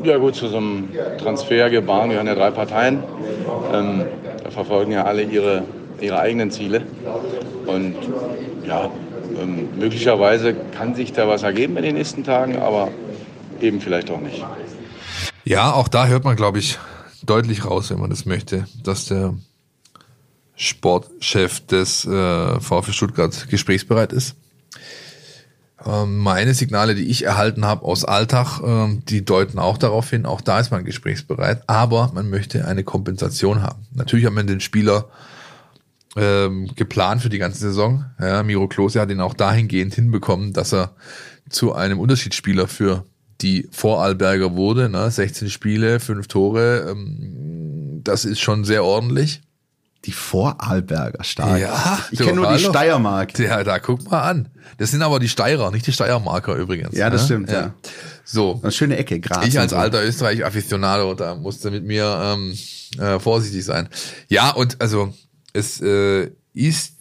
[0.04, 3.04] Ja gut, zu so einem Transfergebaren gehören ja drei Parteien.
[3.74, 4.06] Ähm,
[4.58, 5.66] verfolgen ja alle ihre,
[6.02, 6.82] ihre eigenen Ziele.
[7.68, 7.96] Und
[8.66, 8.90] ja,
[9.40, 12.90] ähm, möglicherweise kann sich da was ergeben in den nächsten Tagen, aber
[13.62, 14.44] eben vielleicht auch nicht.
[15.44, 16.80] Ja, auch da hört man, glaube ich,
[17.24, 19.36] deutlich raus, wenn man das möchte, dass der
[20.56, 24.36] Sportchef des äh, VfB Stuttgart gesprächsbereit ist.
[25.86, 30.26] Ähm, meine Signale, die ich erhalten habe aus Alltag, ähm, die deuten auch darauf hin,
[30.26, 33.86] auch da ist man gesprächsbereit, aber man möchte eine Kompensation haben.
[33.94, 35.10] Natürlich hat man den Spieler
[36.16, 38.06] ähm, geplant für die ganze Saison.
[38.20, 40.96] Ja, Miro Klose hat ihn auch dahingehend hinbekommen, dass er
[41.50, 43.06] zu einem Unterschiedsspieler für
[43.42, 44.90] die Vorarlberger wurde.
[44.90, 45.12] Ne?
[45.12, 49.42] 16 Spiele, 5 Tore, ähm, das ist schon sehr ordentlich.
[50.06, 51.60] Die Vorarlberger stark.
[51.60, 52.64] Ja, ich kenne nur die.
[52.64, 53.38] Steiermark.
[53.40, 54.50] Ja, da guck mal an.
[54.78, 56.96] Das sind aber die Steirer, nicht die Steiermarker übrigens.
[56.96, 57.26] Ja, das ne?
[57.26, 57.74] stimmt, ja.
[58.24, 58.60] So.
[58.62, 59.48] Eine schöne Ecke, Graz.
[59.48, 59.78] Ich als so.
[59.78, 62.58] alter Österreich-Afficionado, da musste mit mir ähm,
[63.00, 63.90] äh, vorsichtig sein.
[64.28, 65.14] Ja, und also
[65.54, 66.94] es äh, ist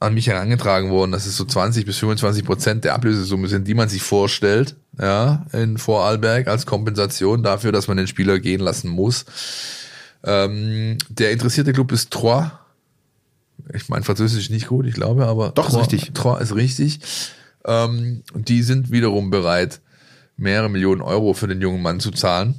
[0.00, 3.74] an mich herangetragen worden, dass es so 20 bis 25 Prozent der Ablösesumme sind, die
[3.74, 8.88] man sich vorstellt, ja, in Vorarlberg als Kompensation dafür, dass man den Spieler gehen lassen
[8.88, 9.24] muss.
[10.28, 12.50] Ähm, der interessierte Club ist Troyes.
[13.74, 16.14] Ich meine, Französisch ist nicht gut, ich glaube, aber Doch, ist Troyes- richtig.
[16.14, 17.00] Troyes ist richtig.
[17.64, 19.80] Ähm, und die sind wiederum bereit,
[20.36, 22.54] mehrere Millionen Euro für den jungen Mann zu zahlen.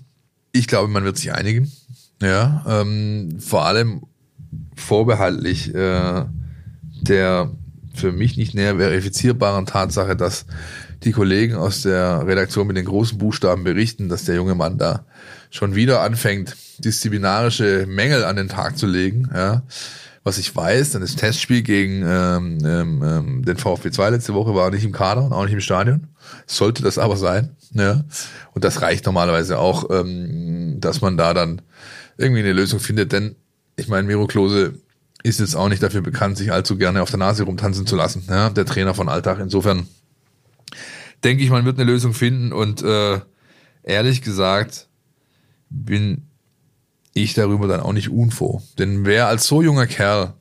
[0.52, 1.72] Ich glaube, man wird sich einigen.
[2.22, 4.02] Ja, ähm, vor allem
[4.76, 6.26] vorbehaltlich äh,
[7.02, 7.52] der
[7.94, 10.46] für mich nicht näher verifizierbaren Tatsache, dass
[11.04, 15.06] die Kollegen aus der Redaktion mit den großen Buchstaben berichten, dass der junge Mann da
[15.50, 19.30] schon wieder anfängt, disziplinarische Mängel an den Tag zu legen.
[19.34, 19.64] Ja.
[20.24, 24.54] Was ich weiß, dann das Testspiel gegen ähm, ähm, ähm, den VfB 2 letzte Woche
[24.54, 26.08] war nicht im Kader und auch nicht im Stadion.
[26.46, 27.56] Sollte das aber sein.
[27.74, 28.04] Ja.
[28.54, 31.62] Und das reicht normalerweise auch, ähm, dass man da dann
[32.18, 33.14] irgendwie eine Lösung findet.
[33.14, 33.36] Denn
[33.78, 34.74] ich meine, Miro Klose
[35.24, 38.24] ist jetzt auch nicht dafür bekannt, sich allzu gerne auf der Nase rumtanzen zu lassen.
[38.30, 39.40] Ja, der Trainer von Alltag.
[39.40, 39.88] Insofern
[41.24, 42.54] denke ich, man wird eine Lösung finden.
[42.54, 43.20] Und äh,
[43.84, 44.88] ehrlich gesagt
[45.70, 46.28] bin
[47.14, 48.62] ich darüber dann auch nicht unfroh.
[48.78, 50.34] Denn wer als so junger Kerl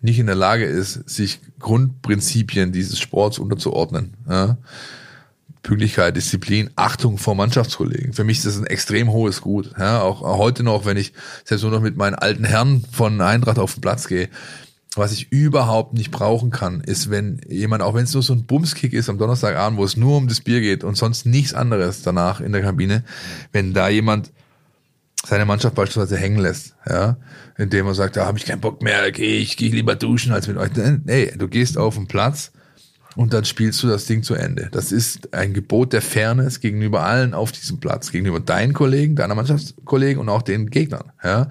[0.00, 4.58] nicht in der Lage ist, sich Grundprinzipien dieses Sports unterzuordnen, ja,
[5.62, 8.12] Pünktlichkeit, Disziplin, Achtung vor Mannschaftskollegen.
[8.12, 9.72] Für mich ist das ein extrem hohes Gut.
[9.78, 11.12] Ja, auch heute noch, wenn ich
[11.44, 14.28] selbst nur noch mit meinen alten Herren von Eintracht auf den Platz gehe,
[14.94, 18.44] was ich überhaupt nicht brauchen kann, ist, wenn jemand, auch wenn es nur so ein
[18.44, 22.02] Bumskick ist am Donnerstagabend, wo es nur um das Bier geht und sonst nichts anderes
[22.02, 23.04] danach in der Kabine,
[23.52, 24.32] wenn da jemand
[25.26, 27.16] seine Mannschaft beispielsweise hängen lässt, ja,
[27.56, 30.48] indem er sagt, da habe ich keinen Bock mehr, geh ich, gehe lieber duschen als
[30.48, 30.70] mit euch.
[31.04, 32.52] Nee, du gehst auf den Platz
[33.18, 34.68] und dann spielst du das Ding zu Ende.
[34.70, 39.34] Das ist ein Gebot der Fairness gegenüber allen auf diesem Platz, gegenüber deinen Kollegen, deiner
[39.34, 41.48] Mannschaftskollegen und auch den Gegnern, ja.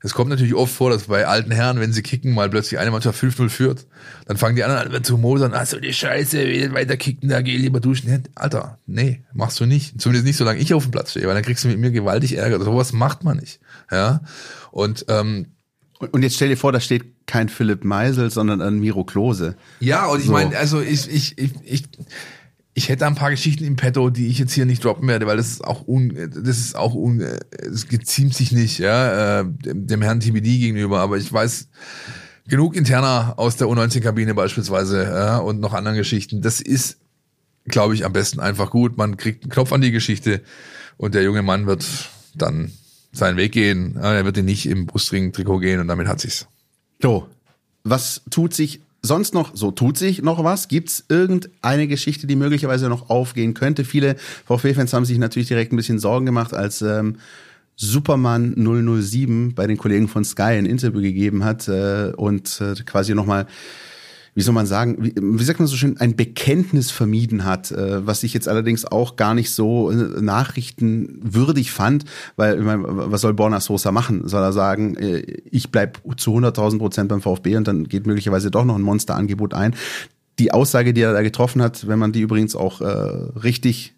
[0.00, 2.92] Es kommt natürlich oft vor, dass bei alten Herren, wenn sie kicken, mal plötzlich eine
[2.92, 3.86] Mannschaft 5-0 führt,
[4.26, 7.40] dann fangen die anderen an zu mosern, ach so die Scheiße, wie weiter kicken, da
[7.40, 8.22] geh lieber duschen.
[8.36, 10.00] Alter, nee, machst du nicht.
[10.00, 12.36] Zumindest nicht, solange ich auf dem Platz stehe, weil dann kriegst du mit mir gewaltig
[12.36, 12.62] Ärger.
[12.62, 13.60] Sowas macht man nicht.
[13.90, 14.20] Ja.
[14.70, 15.46] Und ähm,
[15.98, 19.56] Und jetzt stell dir vor, da steht kein Philipp Meisel, sondern ein Miro Klose.
[19.80, 20.32] Ja, und ich So.
[20.32, 21.84] meine, also ich, ich, ich, ich,
[22.74, 25.36] ich hätte ein paar Geschichten im Petto, die ich jetzt hier nicht droppen werde, weil
[25.36, 29.86] das ist auch un, das ist auch un, es geziemt sich nicht, ja, äh, dem,
[29.86, 31.68] dem Herrn TBD gegenüber, aber ich weiß
[32.48, 36.42] genug interner aus der U19-Kabine beispielsweise, ja, und noch anderen Geschichten.
[36.42, 36.98] Das ist,
[37.66, 38.98] glaube ich, am besten einfach gut.
[38.98, 40.42] Man kriegt einen Knopf an die Geschichte
[40.96, 41.86] und der junge Mann wird
[42.34, 42.72] dann
[43.14, 43.94] seinen Weg gehen.
[43.96, 46.46] Ja, Er wird ihn nicht im Brustring-Trikot gehen und damit hat sich's.
[47.00, 47.28] So,
[47.82, 49.54] was tut sich sonst noch?
[49.54, 50.68] So, tut sich noch was?
[50.68, 53.84] Gibt's irgendeine Geschichte, die möglicherweise noch aufgehen könnte?
[53.84, 57.16] Viele VfB-Fans haben sich natürlich direkt ein bisschen Sorgen gemacht, als ähm,
[57.76, 63.14] Superman 007 bei den Kollegen von Sky ein Interview gegeben hat äh, und äh, quasi
[63.14, 63.46] nochmal
[64.34, 68.04] wie soll man sagen, wie, wie sagt man so schön, ein Bekenntnis vermieden hat, äh,
[68.06, 72.04] was ich jetzt allerdings auch gar nicht so äh, nachrichtenwürdig fand,
[72.36, 74.26] weil ich meine, was soll Borna Sosa machen?
[74.26, 75.20] Soll er sagen, äh,
[75.50, 79.54] ich bleib zu 100.000 Prozent beim VfB und dann geht möglicherweise doch noch ein Monsterangebot
[79.54, 79.74] ein.
[80.40, 83.94] Die Aussage, die er da getroffen hat, wenn man die übrigens auch äh, richtig,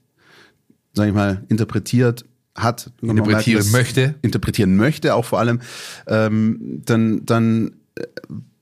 [0.92, 5.60] sag ich mal, interpretiert, hat, interpretieren merken, möchte, interpretieren möchte, auch vor allem,
[6.06, 8.04] ähm, dann, dann äh,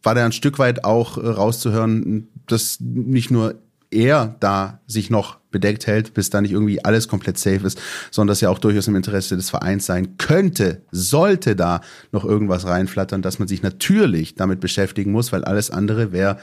[0.04, 3.56] war da ein Stück weit auch äh, rauszuhören, dass nicht nur
[3.90, 7.80] er da sich noch bedeckt hält, bis da nicht irgendwie alles komplett safe ist,
[8.10, 11.80] sondern dass ja auch durchaus im Interesse des Vereins sein könnte, sollte da
[12.10, 16.38] noch irgendwas reinflattern, dass man sich natürlich damit beschäftigen muss, weil alles andere wäre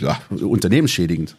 [0.00, 1.36] ja, unternehmensschädigend.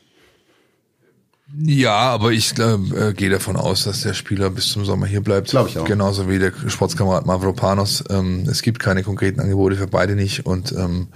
[1.56, 5.50] Ja, aber ich äh, gehe davon aus, dass der Spieler bis zum Sommer hier bleibt.
[5.50, 5.86] Glaube ich auch.
[5.86, 8.04] Genauso wie der Sportskamerad Mavropanos.
[8.10, 10.46] Ähm, es gibt keine konkreten Angebote für beide nicht.
[10.46, 11.08] Und ähm,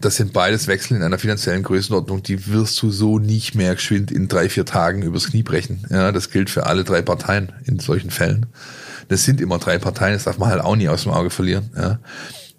[0.00, 4.12] das sind beides Wechsel in einer finanziellen Größenordnung, die wirst du so nicht mehr geschwind
[4.12, 5.84] in drei, vier Tagen übers Knie brechen.
[5.90, 8.46] Ja, das gilt für alle drei Parteien in solchen Fällen.
[9.08, 11.70] Das sind immer drei Parteien, das darf man halt auch nie aus dem Auge verlieren.
[11.76, 11.98] Ja.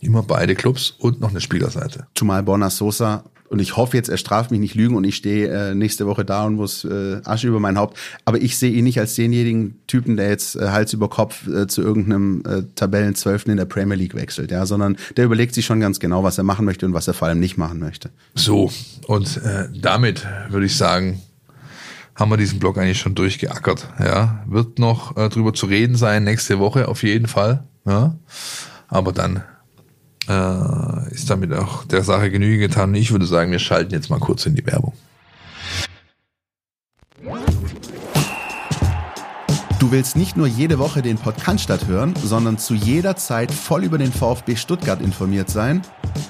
[0.01, 2.05] Immer beide Clubs und noch eine Spielerseite.
[2.15, 5.48] Zumal Borna Sosa und ich hoffe jetzt, er straft mich nicht lügen und ich stehe
[5.48, 7.98] äh, nächste Woche da und muss äh, Asche über mein Haupt.
[8.26, 11.68] Aber ich sehe ihn nicht als denjenigen Typen, der jetzt äh, Hals über Kopf äh,
[11.68, 15.80] zu irgendeinem äh, Tabellenzwölften in der Premier League wechselt, ja, sondern der überlegt sich schon
[15.80, 18.10] ganz genau, was er machen möchte und was er vor allem nicht machen möchte.
[18.34, 18.72] So,
[19.08, 21.22] und äh, damit würde ich sagen,
[22.16, 23.88] haben wir diesen Blog eigentlich schon durchgeackert.
[24.00, 27.64] Ja, wird noch äh, drüber zu reden sein nächste Woche auf jeden Fall.
[27.86, 28.16] Ja,
[28.88, 29.44] aber dann
[30.28, 32.93] äh, ist damit auch der Sache Genüge getan.
[32.95, 34.93] Ich würde sagen, wir schalten jetzt mal kurz in die Werbung.
[39.80, 43.97] Du willst nicht nur jede Woche den Podcast hören, sondern zu jeder Zeit voll über
[43.97, 45.82] den VfB Stuttgart informiert sein?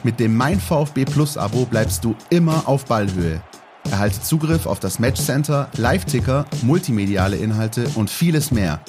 [0.04, 3.44] Mit dem Mein VfB Plus Abo bleibst du immer auf Ballhöhe.
[3.92, 8.80] Erhalte Zugriff auf das Matchcenter, Live-Ticker, multimediale Inhalte und vieles mehr.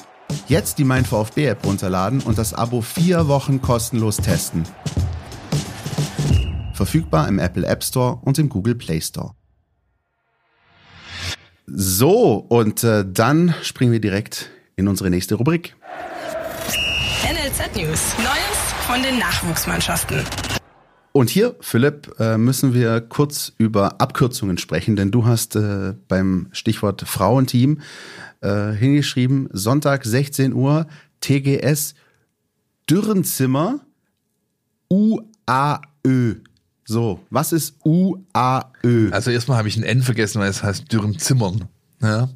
[0.47, 4.65] Jetzt die Mein VfB App runterladen und das Abo vier Wochen kostenlos testen.
[6.75, 9.33] Verfügbar im Apple App Store und im Google Play Store.
[11.67, 15.77] So, und äh, dann springen wir direkt in unsere nächste Rubrik.
[17.25, 18.15] NLZ News.
[18.19, 20.25] Neues von den Nachwuchsmannschaften.
[21.17, 26.49] Und hier, Philipp, äh, müssen wir kurz über Abkürzungen sprechen, denn du hast äh, beim
[26.51, 27.81] Stichwort Frauenteam
[28.41, 30.89] äh, hingeschrieben, Sonntag 16 Uhr,
[31.21, 31.95] TGS
[32.91, 33.79] Dürrenzimmer
[34.91, 36.35] UAÖ.
[36.85, 39.11] So, was ist UAÖ?
[39.13, 41.69] Also erstmal habe ich ein N vergessen, weil es heißt Dürrenzimmern.
[42.03, 42.29] Ja.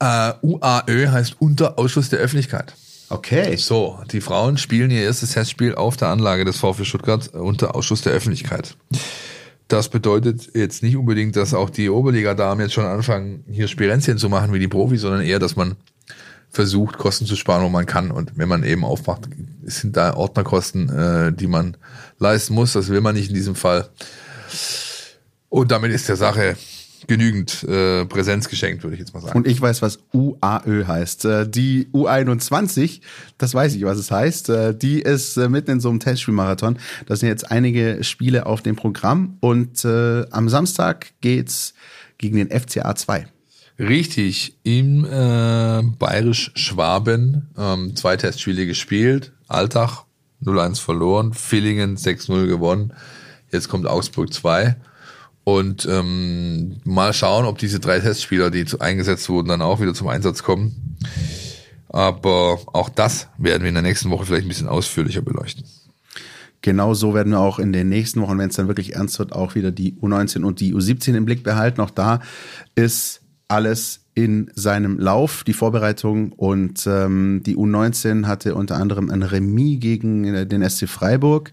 [0.00, 2.74] Äh, UAÖ heißt unter Ausschluss der Öffentlichkeit.
[3.12, 3.56] Okay.
[3.56, 8.00] So, die Frauen spielen ihr erstes Testspiel auf der Anlage des VfB Stuttgart unter Ausschuss
[8.00, 8.74] der Öffentlichkeit.
[9.68, 14.30] Das bedeutet jetzt nicht unbedingt, dass auch die Oberliga-Damen jetzt schon anfangen, hier Spirenzchen zu
[14.30, 15.76] machen wie die Profis, sondern eher, dass man
[16.48, 18.10] versucht, Kosten zu sparen, wo man kann.
[18.10, 19.28] Und wenn man eben aufmacht,
[19.62, 21.76] sind da Ordnerkosten, äh, die man
[22.18, 22.72] leisten muss.
[22.72, 23.90] Das will man nicht in diesem Fall.
[25.50, 26.56] Und damit ist der Sache
[27.06, 29.36] genügend äh, Präsenz geschenkt, würde ich jetzt mal sagen.
[29.36, 31.24] Und ich weiß, was UAÖ heißt.
[31.24, 33.00] Äh, die U21,
[33.38, 34.48] das weiß ich, was es heißt.
[34.50, 36.78] Äh, die ist äh, mitten in so einem Testspielmarathon.
[37.06, 41.74] Da sind jetzt einige Spiele auf dem Programm und äh, am Samstag geht's
[42.18, 43.26] gegen den FCA 2.
[43.78, 49.32] Richtig, im äh, Bayerisch Schwaben ähm, zwei Testspiele gespielt.
[49.48, 50.04] Alltag
[50.44, 52.92] 0-1 verloren, Villingen 6-0 gewonnen.
[53.50, 54.76] Jetzt kommt Augsburg 2.
[55.44, 60.08] Und ähm, mal schauen, ob diese drei Testspieler, die eingesetzt wurden, dann auch wieder zum
[60.08, 60.96] Einsatz kommen.
[61.88, 65.64] Aber auch das werden wir in der nächsten Woche vielleicht ein bisschen ausführlicher beleuchten.
[66.62, 69.32] Genau so werden wir auch in den nächsten Wochen, wenn es dann wirklich ernst wird,
[69.32, 71.80] auch wieder die U19 und die U17 im Blick behalten.
[71.80, 72.20] Auch da
[72.76, 76.32] ist alles in seinem Lauf, die Vorbereitung.
[76.32, 81.50] Und ähm, die U19 hatte unter anderem ein Remis gegen äh, den SC Freiburg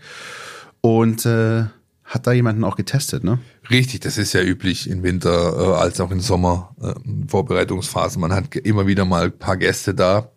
[0.82, 1.66] und äh,
[2.10, 3.38] hat da jemanden auch getestet, ne?
[3.70, 6.94] Richtig, das ist ja üblich im Winter äh, als auch im Sommer äh,
[7.28, 8.20] Vorbereitungsphasen.
[8.20, 10.32] Man hat immer wieder mal ein paar Gäste da.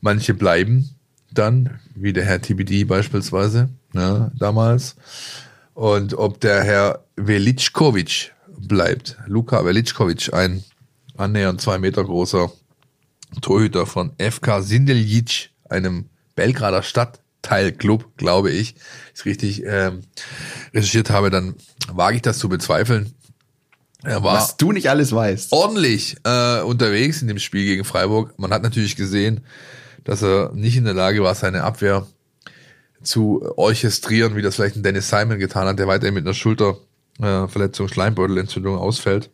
[0.00, 0.88] Manche bleiben
[1.30, 4.96] dann, wie der Herr TBD beispielsweise, ne, damals.
[5.74, 10.64] Und ob der Herr Veličković bleibt, Luka Veličković, ein
[11.18, 12.50] annähernd zwei Meter großer
[13.42, 16.82] Torhüter von FK Sindeljic, einem Belgrader
[17.40, 18.74] Stadtteilclub, glaube ich,
[19.14, 20.02] ist richtig ähm,
[20.74, 21.54] recherchiert habe, dann
[21.92, 23.14] wage ich das zu bezweifeln.
[24.02, 25.52] Er war Was du nicht alles weißt.
[25.52, 28.38] ordentlich äh, unterwegs in dem Spiel gegen Freiburg.
[28.38, 29.40] Man hat natürlich gesehen,
[30.04, 32.06] dass er nicht in der Lage war, seine Abwehr
[33.02, 37.88] zu orchestrieren, wie das vielleicht ein Dennis Simon getan hat, der weiterhin mit einer Schulterverletzung,
[37.88, 39.30] Schleimbeutelentzündung ausfällt.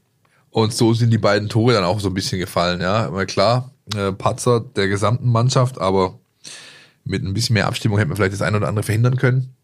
[0.50, 3.10] Und so sind die beiden Tore dann auch so ein bisschen gefallen, ja.
[3.10, 6.18] Mal klar, äh, Patzer der gesamten Mannschaft, aber
[7.06, 9.54] mit ein bisschen mehr Abstimmung hätte man vielleicht das eine oder andere verhindern können.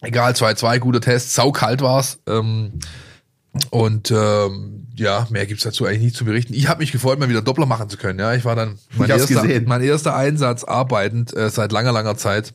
[0.00, 2.18] Egal, 2-2, guter Test, saukalt war's.
[2.26, 2.80] Ähm,
[3.70, 6.54] und ähm, ja, mehr gibt's dazu eigentlich nicht zu berichten.
[6.54, 8.18] Ich habe mich gefreut, mal wieder Doppler machen zu können.
[8.18, 9.64] Ja, ich war dann mein, erster, gesehen.
[9.66, 12.54] mein erster Einsatz arbeitend äh, seit langer, langer Zeit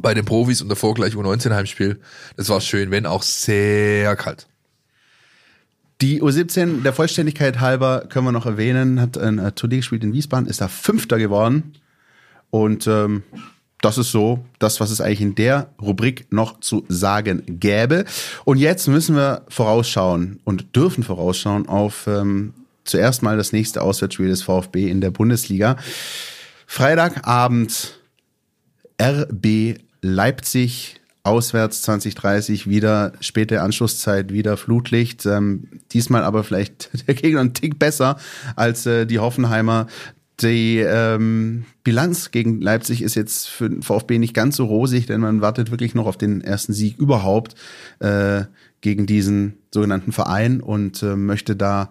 [0.00, 2.00] bei den Profis und davor gleich U19-Heimspiel.
[2.36, 4.46] Das war schön, wenn auch sehr kalt.
[6.00, 10.12] Die U17, der Vollständigkeit halber, können wir noch erwähnen, hat ein äh, Turnier gespielt in
[10.12, 11.74] Wiesbaden, ist da Fünfter geworden.
[12.52, 13.22] Und ähm,
[13.80, 18.04] das ist so das, was es eigentlich in der Rubrik noch zu sagen gäbe.
[18.44, 22.52] Und jetzt müssen wir vorausschauen und dürfen vorausschauen auf ähm,
[22.84, 25.76] zuerst mal das nächste Auswärtsspiel des VfB in der Bundesliga.
[26.66, 27.98] Freitagabend
[29.00, 35.24] RB Leipzig auswärts 2030 wieder späte Anschlusszeit, wieder Flutlicht.
[35.24, 38.18] Ähm, diesmal aber vielleicht der Gegner ein Tick besser
[38.56, 39.86] als äh, die Hoffenheimer.
[40.40, 45.20] Die ähm, Bilanz gegen Leipzig ist jetzt für den VfB nicht ganz so rosig, denn
[45.20, 47.54] man wartet wirklich noch auf den ersten Sieg überhaupt
[48.00, 48.44] äh,
[48.80, 51.90] gegen diesen sogenannten Verein und äh, möchte da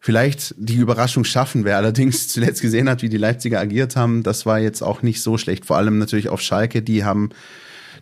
[0.00, 1.64] vielleicht die Überraschung schaffen.
[1.64, 5.22] Wer allerdings zuletzt gesehen hat, wie die Leipziger agiert haben, das war jetzt auch nicht
[5.22, 5.64] so schlecht.
[5.64, 7.30] Vor allem natürlich auf Schalke, die haben,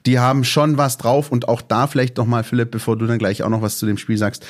[0.05, 1.31] die haben schon was drauf.
[1.31, 3.87] Und auch da vielleicht noch mal, Philipp, bevor du dann gleich auch noch was zu
[3.87, 4.45] dem Spiel sagst.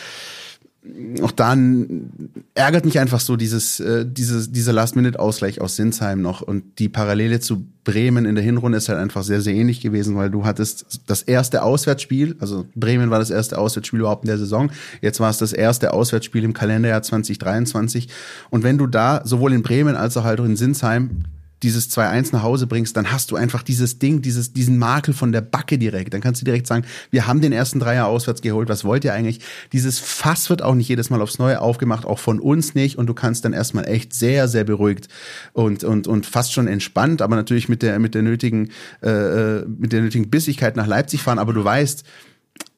[1.22, 2.10] Auch dann
[2.54, 6.42] ärgert mich einfach so dieses, äh, dieses, dieser Last-Minute-Ausgleich aus Sinsheim noch.
[6.42, 10.16] Und die Parallele zu Bremen in der Hinrunde ist halt einfach sehr, sehr ähnlich gewesen,
[10.16, 14.38] weil du hattest das erste Auswärtsspiel, also Bremen war das erste Auswärtsspiel überhaupt in der
[14.38, 14.70] Saison.
[15.00, 18.08] Jetzt war es das erste Auswärtsspiel im Kalenderjahr 2023.
[18.50, 21.24] Und wenn du da sowohl in Bremen als auch halt auch in Sinsheim
[21.62, 25.32] dieses 2-1 nach Hause bringst, dann hast du einfach dieses Ding, dieses, diesen Makel von
[25.32, 26.12] der Backe direkt.
[26.14, 29.14] Dann kannst du direkt sagen, wir haben den ersten Dreier auswärts geholt, was wollt ihr
[29.14, 29.40] eigentlich?
[29.72, 32.98] Dieses Fass wird auch nicht jedes Mal aufs Neue aufgemacht, auch von uns nicht.
[32.98, 35.08] Und du kannst dann erstmal echt sehr, sehr beruhigt
[35.52, 38.70] und, und, und fast schon entspannt, aber natürlich mit der, mit der nötigen,
[39.02, 41.38] äh, mit der nötigen Bissigkeit nach Leipzig fahren.
[41.38, 42.04] Aber du weißt,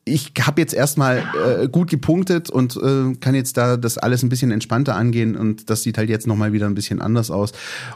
[0.04, 1.24] ich habe jetzt erstmal
[1.62, 5.70] äh, gut gepunktet und äh, kann jetzt da das alles ein bisschen entspannter angehen und
[5.70, 7.52] das sieht halt jetzt nochmal wieder ein bisschen anders aus.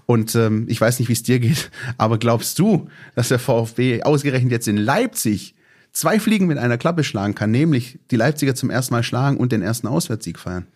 [0.07, 4.03] Und ähm, ich weiß nicht, wie es dir geht, aber glaubst du, dass der VfB
[4.03, 5.55] ausgerechnet jetzt in Leipzig
[5.93, 9.53] zwei Fliegen mit einer Klappe schlagen kann, nämlich die Leipziger zum ersten Mal schlagen und
[9.53, 10.67] den ersten Auswärtssieg feiern?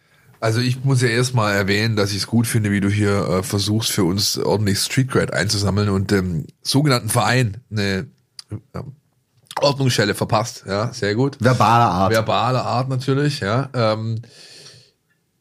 [0.41, 3.43] Also ich muss ja erstmal erwähnen, dass ich es gut finde, wie du hier äh,
[3.43, 8.07] versuchst, für uns ordentlich Street Cred einzusammeln und dem sogenannten Verein eine
[9.61, 10.65] Ordnungsschelle verpasst.
[10.67, 11.37] Ja, sehr gut.
[11.41, 12.13] Verbaler Art.
[12.13, 13.69] Verbale Art natürlich, ja.
[13.75, 14.23] Ähm,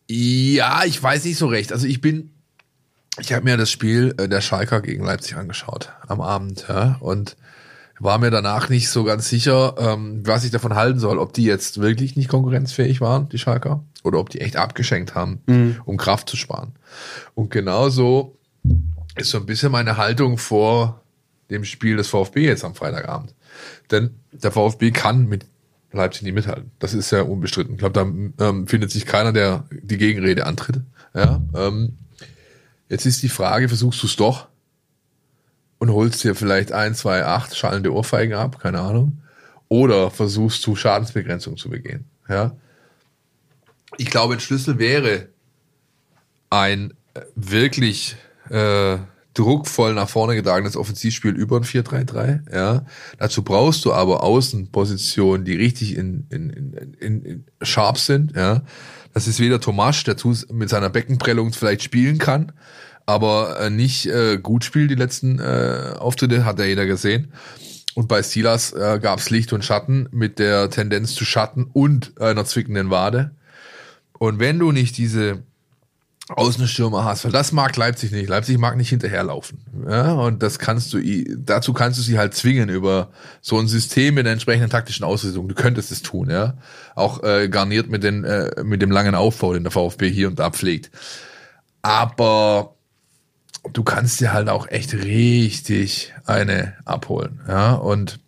[0.10, 1.72] ja, ich weiß nicht so recht.
[1.72, 2.32] Also ich bin,
[3.20, 7.38] ich habe mir das Spiel äh, der Schalker gegen Leipzig angeschaut am Abend, ja, und
[8.00, 11.44] war mir danach nicht so ganz sicher, ähm, was ich davon halten soll, ob die
[11.44, 15.42] jetzt wirklich nicht konkurrenzfähig waren, die Schalker, oder ob die echt abgeschenkt haben,
[15.86, 16.74] um Kraft zu sparen.
[17.36, 18.40] Und genauso
[19.16, 21.04] ist so ein bisschen meine Haltung vor
[21.52, 23.34] dem Spiel des VfB jetzt am Freitagabend.
[23.92, 25.46] Denn der VfB kann mit
[25.92, 26.72] Leipzig nicht mithalten.
[26.80, 27.74] Das ist ja unbestritten.
[27.74, 27.94] Ich glaube,
[28.38, 30.82] da ähm, findet sich keiner, der die Gegenrede antritt.
[31.14, 31.98] Ja, ähm,
[32.88, 34.48] jetzt ist die Frage, versuchst du es doch
[35.80, 39.22] und holst dir vielleicht ein, zwei, acht schallende Ohrfeigen ab, keine Ahnung.
[39.68, 42.06] Oder versuchst du Schadensbegrenzung zu begehen.
[42.30, 42.56] Ja.
[43.98, 45.28] Ich glaube, ein Schlüssel wäre
[46.50, 48.16] ein äh, wirklich
[48.50, 48.98] äh,
[49.34, 52.54] druckvoll nach vorne getragenes Offensivspiel über ein 4-3-3.
[52.54, 52.86] Ja.
[53.18, 58.36] Dazu brauchst du aber Außenpositionen, die richtig in, in, in, in, in sharp sind.
[58.36, 58.64] Ja.
[59.14, 62.52] Das ist weder Tomasch, der zu, mit seiner Beckenprellung vielleicht spielen kann,
[63.06, 64.92] aber äh, nicht äh, gut spielt.
[64.92, 67.32] Die letzten äh, Auftritte hat ja jeder gesehen.
[67.94, 72.20] Und bei Silas äh, gab es Licht und Schatten mit der Tendenz zu Schatten und
[72.22, 73.32] einer zwickenden Wade.
[74.18, 75.44] Und wenn du nicht diese
[76.36, 78.30] Außenstürmer hast, weil das mag Leipzig nicht.
[78.30, 79.60] Leipzig mag nicht hinterherlaufen.
[79.90, 81.00] Ja, und das kannst du,
[81.38, 83.10] dazu kannst du sie halt zwingen über
[83.42, 85.48] so ein System mit der entsprechenden taktischen Ausrüstung.
[85.48, 86.56] Du könntest es tun, ja.
[86.96, 90.40] Auch äh, garniert mit, den, äh, mit dem langen Aufbau, den der VfB hier und
[90.40, 90.92] da pflegt.
[91.82, 92.76] Aber
[93.74, 97.74] du kannst dir halt auch echt richtig eine abholen, ja.
[97.74, 98.20] Und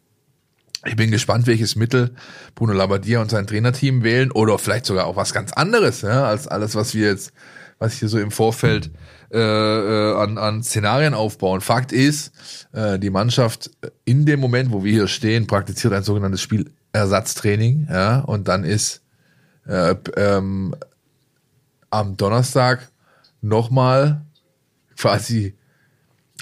[0.86, 2.14] ich bin gespannt, welches Mittel
[2.56, 6.48] Bruno Labbadia und sein Trainerteam wählen oder vielleicht sogar auch was ganz anderes, ja, als
[6.48, 7.32] alles, was wir jetzt,
[7.80, 8.92] was hier so im Vorfeld
[9.34, 11.62] äh, äh, an, an Szenarien aufbauen.
[11.62, 12.32] Fakt ist,
[12.72, 13.72] äh, die Mannschaft
[14.06, 19.02] in dem Moment, wo wir hier stehen, praktiziert ein sogenanntes Spielersatztraining, ja, und dann ist
[19.66, 20.76] äh, ähm,
[21.90, 22.92] am Donnerstag
[23.42, 24.22] nochmal
[24.98, 25.56] quasi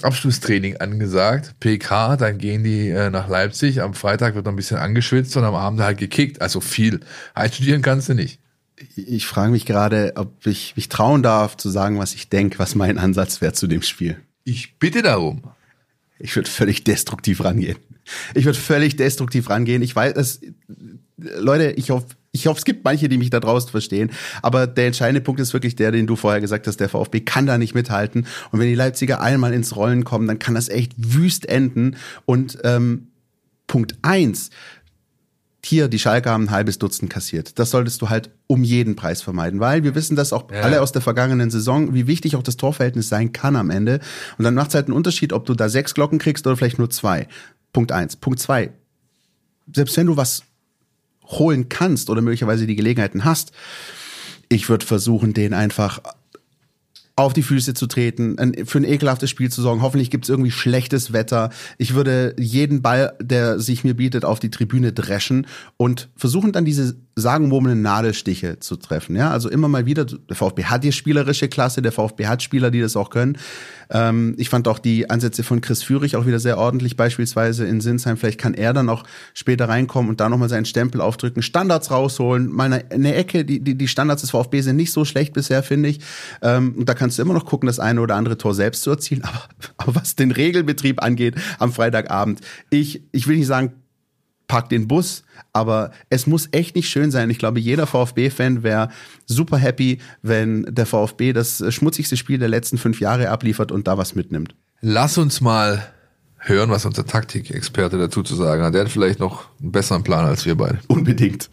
[0.01, 4.79] Abschlusstraining angesagt, PK, dann gehen die äh, nach Leipzig, am Freitag wird noch ein bisschen
[4.79, 6.99] angeschwitzt und am Abend halt gekickt, also viel.
[7.33, 8.40] Einstudieren kannst du nicht.
[8.95, 12.75] Ich frage mich gerade, ob ich mich trauen darf, zu sagen, was ich denke, was
[12.75, 14.19] mein Ansatz wäre zu dem Spiel.
[14.43, 15.43] Ich bitte darum.
[16.19, 17.77] Ich würde völlig destruktiv rangehen.
[18.35, 19.81] Ich würde völlig destruktiv rangehen.
[19.81, 20.41] Ich weiß, es,
[21.17, 24.11] Leute, ich hoffe, ich hoffe, es gibt manche, die mich da draußen verstehen.
[24.41, 27.45] Aber der entscheidende Punkt ist wirklich der, den du vorher gesagt hast, der VfB kann
[27.45, 28.25] da nicht mithalten.
[28.51, 31.97] Und wenn die Leipziger einmal ins Rollen kommen, dann kann das echt wüst enden.
[32.25, 33.07] Und ähm,
[33.67, 34.49] Punkt eins,
[35.63, 37.59] hier, die Schalke haben ein halbes Dutzend kassiert.
[37.59, 40.61] Das solltest du halt um jeden Preis vermeiden, weil wir wissen das auch ja.
[40.61, 43.99] alle aus der vergangenen Saison, wie wichtig auch das Torverhältnis sein kann am Ende.
[44.37, 46.79] Und dann macht es halt einen Unterschied, ob du da sechs Glocken kriegst oder vielleicht
[46.79, 47.27] nur zwei.
[47.73, 48.15] Punkt eins.
[48.15, 48.71] Punkt zwei.
[49.73, 50.43] Selbst wenn du was
[51.25, 53.51] holen kannst oder möglicherweise die Gelegenheiten hast,
[54.49, 56.01] ich würde versuchen, den einfach
[57.21, 59.81] auf die Füße zu treten, für ein ekelhaftes Spiel zu sorgen.
[59.81, 61.49] Hoffentlich gibt es irgendwie schlechtes Wetter.
[61.77, 65.47] Ich würde jeden Ball, der sich mir bietet, auf die Tribüne dreschen
[65.77, 69.15] und versuchen dann diese sagenwurmenden Nadelstiche zu treffen.
[69.15, 70.05] Ja, also immer mal wieder.
[70.05, 73.37] Der VfB hat die spielerische Klasse, der VfB hat Spieler, die das auch können.
[73.89, 77.81] Ähm, ich fand auch die Ansätze von Chris Führig auch wieder sehr ordentlich, beispielsweise in
[77.81, 78.15] Sinsheim.
[78.15, 79.03] Vielleicht kann er dann auch
[79.33, 82.49] später reinkommen und da nochmal seinen Stempel aufdrücken, Standards rausholen.
[82.49, 85.63] Mal eine, eine Ecke, die, die, die Standards des VfB sind nicht so schlecht bisher,
[85.63, 85.99] finde ich.
[86.41, 88.89] Ähm, und da kannst du immer noch gucken, das eine oder andere Tor selbst zu
[88.91, 89.23] erzielen.
[89.31, 89.43] Aber,
[89.77, 93.73] aber was den Regelbetrieb angeht am Freitagabend, ich, ich will nicht sagen,
[94.51, 95.23] pack den Bus,
[95.53, 97.29] aber es muss echt nicht schön sein.
[97.29, 98.89] Ich glaube, jeder VfB-Fan wäre
[99.25, 103.97] super happy, wenn der VfB das schmutzigste Spiel der letzten fünf Jahre abliefert und da
[103.97, 104.53] was mitnimmt.
[104.81, 105.87] Lass uns mal
[106.37, 108.73] hören, was unser Taktikexperte dazu zu sagen hat.
[108.73, 110.79] Der hat vielleicht noch einen besseren Plan als wir beide.
[110.87, 111.49] Unbedingt.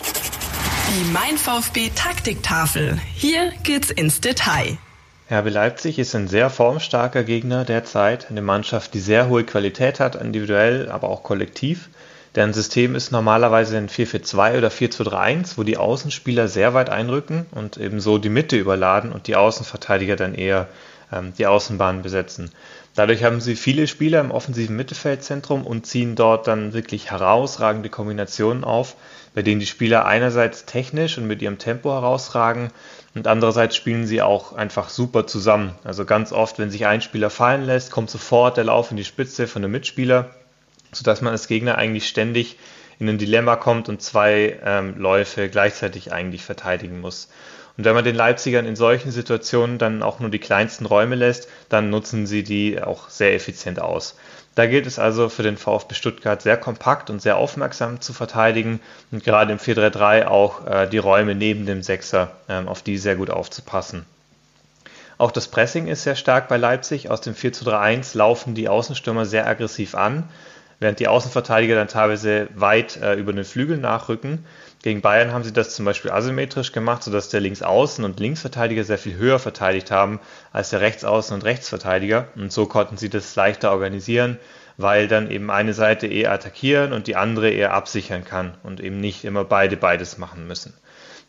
[0.89, 2.99] Die Mein VfB Taktiktafel.
[3.15, 4.77] Hier geht's ins Detail.
[5.31, 10.17] RB Leipzig ist ein sehr formstarker Gegner derzeit, eine Mannschaft, die sehr hohe Qualität hat,
[10.17, 11.91] individuell, aber auch kollektiv.
[12.35, 17.79] Deren System ist normalerweise ein 4-4-2 oder 4-2-3-1, wo die Außenspieler sehr weit einrücken und
[17.79, 20.69] ebenso die Mitte überladen und die Außenverteidiger dann eher
[21.13, 22.51] ähm, die Außenbahn besetzen.
[22.95, 28.65] Dadurch haben sie viele Spieler im offensiven Mittelfeldzentrum und ziehen dort dann wirklich herausragende Kombinationen
[28.65, 28.97] auf,
[29.35, 32.71] bei denen die Spieler einerseits technisch und mit ihrem Tempo herausragen
[33.15, 35.75] und andererseits spielen sie auch einfach super zusammen.
[35.85, 39.05] Also ganz oft, wenn sich ein Spieler fallen lässt, kommt sofort der Lauf in die
[39.05, 40.31] Spitze von dem Mitspieler
[40.93, 42.57] sodass man als Gegner eigentlich ständig
[42.99, 47.29] in ein Dilemma kommt und zwei ähm, Läufe gleichzeitig eigentlich verteidigen muss.
[47.77, 51.49] Und wenn man den Leipzigern in solchen Situationen dann auch nur die kleinsten Räume lässt,
[51.69, 54.17] dann nutzen sie die auch sehr effizient aus.
[54.57, 58.81] Da gilt es also für den VfB Stuttgart sehr kompakt und sehr aufmerksam zu verteidigen
[59.13, 63.15] und gerade im 4-3-3 auch äh, die Räume neben dem Sechser, ähm, auf die sehr
[63.15, 64.05] gut aufzupassen.
[65.17, 67.11] Auch das Pressing ist sehr stark bei Leipzig.
[67.11, 70.25] Aus dem 4-3-1 laufen die Außenstürmer sehr aggressiv an
[70.81, 74.45] während die Außenverteidiger dann teilweise weit äh, über den Flügel nachrücken.
[74.83, 78.99] Gegen Bayern haben sie das zum Beispiel asymmetrisch gemacht, sodass der Linksaußen- und Linksverteidiger sehr
[78.99, 80.21] viel höher verteidigt haben
[80.53, 82.29] als der Rechtsaußen- und Rechtsverteidiger.
[82.37, 84.39] Und so konnten sie das leichter organisieren,
[84.77, 89.01] weil dann eben eine Seite eher attackieren und die andere eher absichern kann und eben
[89.01, 90.75] nicht immer beide beides machen müssen.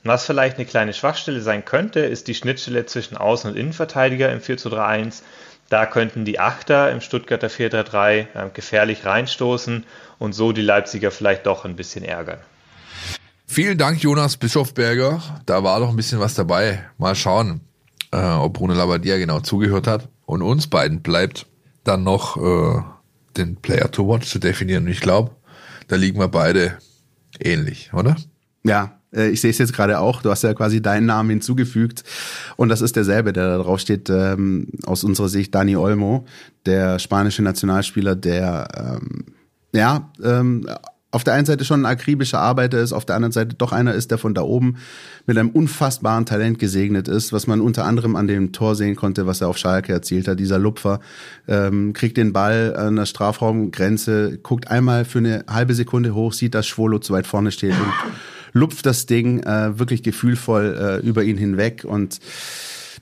[0.04, 4.40] Was vielleicht eine kleine Schwachstelle sein könnte, ist die Schnittstelle zwischen Außen- und Innenverteidiger im
[4.40, 5.24] 4 3 1
[5.70, 9.86] da könnten die Achter im Stuttgarter 4-3-3 äh, gefährlich reinstoßen
[10.18, 12.40] und so die Leipziger vielleicht doch ein bisschen ärgern.
[13.48, 15.22] Vielen Dank, Jonas Bischofberger.
[15.46, 16.84] Da war doch ein bisschen was dabei.
[16.98, 17.62] Mal schauen,
[18.12, 20.10] äh, ob Bruno Labbadia genau zugehört hat.
[20.26, 21.48] Und uns beiden bleibt
[21.84, 22.82] dann noch äh,
[23.38, 24.86] den Player to Watch zu definieren.
[24.86, 25.32] Und ich glaube,
[25.88, 26.78] da liegen wir beide
[27.40, 28.16] ähnlich, oder?
[28.64, 32.04] Ja, ich sehe es jetzt gerade auch, du hast ja quasi deinen Namen hinzugefügt
[32.58, 36.26] und das ist derselbe, der da drauf steht, ähm, aus unserer Sicht Dani Olmo,
[36.66, 39.26] der spanische Nationalspieler, der ähm,
[39.74, 40.68] ja ähm,
[41.12, 43.96] auf der einen Seite schon ein akribischer Arbeiter ist, auf der anderen Seite doch einer
[43.96, 44.76] ist, der von da oben
[45.26, 49.26] mit einem unfassbaren Talent gesegnet ist, was man unter anderem an dem Tor sehen konnte,
[49.26, 50.40] was er auf Schalke erzielt hat.
[50.40, 51.00] Dieser Lupfer
[51.48, 56.54] ähm, kriegt den Ball an der Strafraumgrenze, guckt einmal für eine halbe Sekunde hoch, sieht,
[56.54, 57.94] dass Schwolo zu weit vorne steht und
[58.52, 62.20] lupft das Ding äh, wirklich gefühlvoll äh, über ihn hinweg und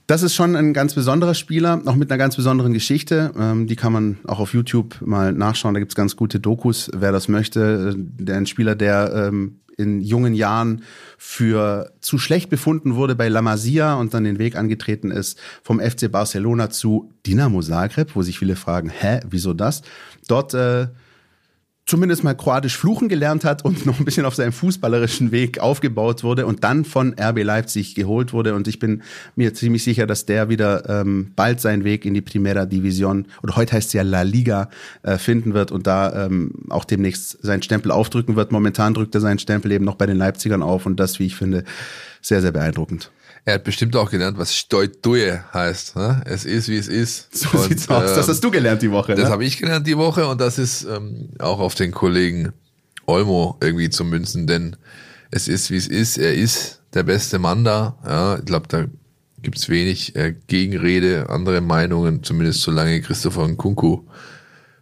[0.08, 3.30] das ist schon ein ganz besonderer Spieler, auch mit einer ganz besonderen Geschichte.
[3.38, 5.74] Ähm, die kann man auch auf YouTube mal nachschauen.
[5.74, 7.94] Da gibt's ganz gute Dokus, wer das möchte.
[7.94, 10.82] Der ein Spieler, der ähm, in jungen Jahren
[11.18, 15.78] für zu schlecht befunden wurde bei La Masia und dann den Weg angetreten ist vom
[15.78, 19.82] FC Barcelona zu Dinamo Zagreb, wo sich viele fragen, hä, wieso das?
[20.26, 20.88] Dort äh,
[21.88, 26.22] zumindest mal kroatisch fluchen gelernt hat und noch ein bisschen auf seinem fußballerischen Weg aufgebaut
[26.22, 28.54] wurde und dann von RB Leipzig geholt wurde.
[28.54, 29.02] Und ich bin
[29.36, 33.56] mir ziemlich sicher, dass der wieder ähm, bald seinen Weg in die Primera Division oder
[33.56, 34.68] heute heißt es ja La Liga
[35.02, 38.52] äh, finden wird und da ähm, auch demnächst seinen Stempel aufdrücken wird.
[38.52, 41.36] Momentan drückt er seinen Stempel eben noch bei den Leipzigern auf und das, wie ich
[41.36, 41.64] finde,
[42.20, 43.10] sehr, sehr beeindruckend.
[43.48, 45.96] Er hat bestimmt auch gelernt, was Stoitue heißt.
[45.96, 46.20] Ne?
[46.26, 47.34] Es ist, wie es ist.
[47.34, 48.14] So und, sieht's aus.
[48.14, 49.14] Das hast du gelernt die Woche.
[49.14, 49.30] Das ne?
[49.30, 52.52] habe ich gelernt die Woche und das ist ähm, auch auf den Kollegen
[53.06, 54.76] Olmo irgendwie zu münzen, denn
[55.30, 56.18] es ist, wie es ist.
[56.18, 57.96] Er ist der beste Mann da.
[58.04, 58.84] Ja, ich glaube, da
[59.40, 64.02] gibt's wenig äh, Gegenrede, andere Meinungen, zumindest solange Christopher Nkunku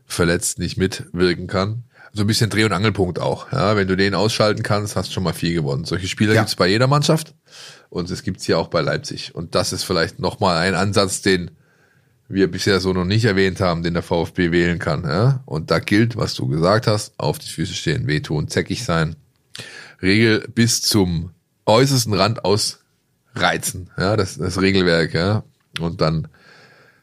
[0.07, 1.85] verletzt nicht mitwirken kann.
[2.13, 3.53] So ein bisschen Dreh- und Angelpunkt auch.
[3.53, 5.85] Ja, wenn du den ausschalten kannst, hast du schon mal viel gewonnen.
[5.85, 6.41] Solche Spieler Ja.
[6.41, 7.33] gibt's bei jeder Mannschaft
[7.91, 9.35] und es gibt's hier auch bei Leipzig.
[9.35, 11.51] Und das ist vielleicht nochmal ein Ansatz, den
[12.29, 15.05] wir bisher so noch nicht erwähnt haben, den der VfB wählen kann.
[15.05, 15.43] Ja?
[15.47, 19.17] Und da gilt, was du gesagt hast, auf die Füße stehen, wehtun, zäckig sein.
[20.03, 21.31] Regel bis zum
[21.67, 23.91] äußersten Rand ausreizen.
[23.97, 25.45] Ja, das, das Regelwerk, ja.
[25.81, 26.29] Und dann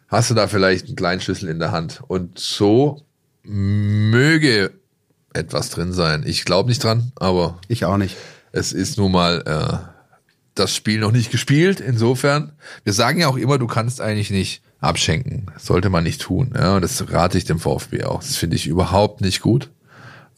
[0.10, 2.02] hast du da vielleicht einen kleinen Schlüssel in der Hand.
[2.08, 3.04] Und so
[3.44, 4.72] möge
[5.34, 6.24] etwas drin sein.
[6.26, 8.16] Ich glaube nicht dran, aber Ich auch nicht.
[8.52, 9.93] es ist nun mal äh,
[10.56, 11.80] das Spiel noch nicht gespielt.
[11.80, 15.48] Insofern, wir sagen ja auch immer, du kannst eigentlich nicht abschenken.
[15.54, 16.54] Das sollte man nicht tun.
[16.56, 18.22] Ja, das rate ich dem VfB auch.
[18.22, 19.70] Das finde ich überhaupt nicht gut.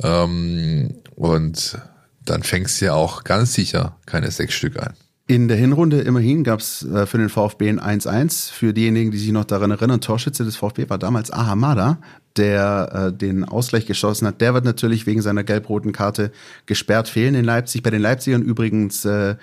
[0.01, 1.77] Ähm, und
[2.23, 4.93] dann fängst du ja auch ganz sicher keine sechs Stück ein.
[5.27, 8.51] In der Hinrunde immerhin gab es äh, für den VfB ein 1-1.
[8.51, 11.97] Für diejenigen, die sich noch daran erinnern, Torschütze des VfB war damals Ahamada,
[12.37, 14.39] der äh, den Ausgleich geschossen hat.
[14.39, 16.31] Der wird natürlich wegen seiner gelb-roten Karte
[16.67, 17.81] gesperrt fehlen in Leipzig.
[17.81, 19.35] Bei den Leipzigern übrigens äh,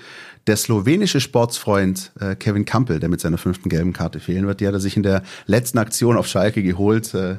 [0.47, 4.61] der slowenische Sportsfreund äh, Kevin Kampel, der mit seiner fünften gelben Karte fehlen wird.
[4.61, 7.13] Die hat er sich in der letzten Aktion auf Schalke geholt.
[7.13, 7.39] Äh,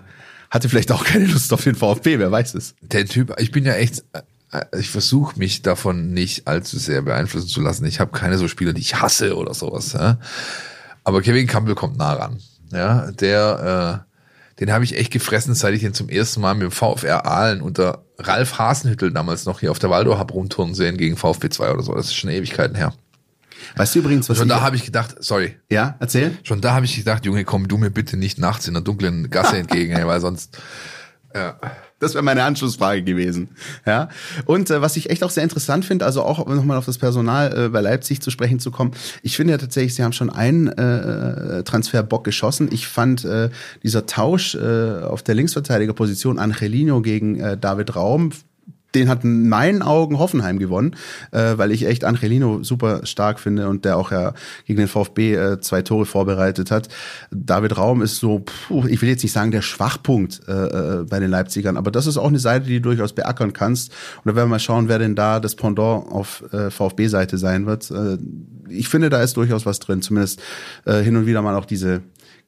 [0.49, 2.75] hatte vielleicht auch keine Lust auf den VfB, wer weiß es.
[2.81, 4.03] Der Typ, ich bin ja echt,
[4.77, 7.85] ich versuche mich davon nicht allzu sehr beeinflussen zu lassen.
[7.85, 9.93] Ich habe keine so Spieler, die ich hasse oder sowas.
[9.93, 10.19] Ja?
[11.03, 12.39] Aber Kevin Campbell kommt nah ran.
[12.71, 16.63] Ja, der, äh, den habe ich echt gefressen, seit ich ihn zum ersten Mal mit
[16.63, 20.97] dem VfR Aalen unter Ralf Hasenhüttel damals noch hier auf der Waldorf hab rumturnen sehen
[20.97, 21.93] gegen VfB 2 oder so.
[21.93, 22.93] Das ist schon Ewigkeiten her.
[23.75, 26.37] Weißt du übrigens, was Schon da habe ich gedacht, sorry, Ja, erzähl.
[26.43, 29.29] schon da habe ich gedacht, Junge, komm du mir bitte nicht nachts in der dunklen
[29.29, 30.57] Gasse entgegen, ey, weil sonst
[32.03, 33.49] Das wäre meine Anschlussfrage gewesen.
[33.85, 34.09] Ja.
[34.45, 37.65] Und äh, was ich echt auch sehr interessant finde, also auch nochmal auf das Personal
[37.65, 38.91] äh, bei Leipzig zu sprechen zu kommen.
[39.21, 42.67] Ich finde ja tatsächlich, sie haben schon einen äh, Transferbock geschossen.
[42.71, 43.49] Ich fand äh,
[43.83, 48.31] dieser Tausch äh, auf der Linksverteidigerposition Angelino gegen äh, David Raum
[48.95, 50.95] den hat in meinen Augen Hoffenheim gewonnen,
[51.31, 54.33] äh, weil ich echt Angelino super stark finde und der auch ja
[54.65, 56.89] gegen den VfB äh, zwei Tore vorbereitet hat.
[57.31, 61.19] David Raum ist so, puh, ich will jetzt nicht sagen der Schwachpunkt äh, äh, bei
[61.19, 63.91] den Leipzigern, aber das ist auch eine Seite, die du durchaus beackern kannst.
[64.23, 67.65] Und da werden wir mal schauen, wer denn da das Pendant auf äh, VfB-Seite sein
[67.65, 67.89] wird.
[67.91, 68.17] Äh,
[68.69, 70.41] ich finde, da ist durchaus was drin, zumindest
[70.85, 72.01] äh, hin und wieder mal auch diese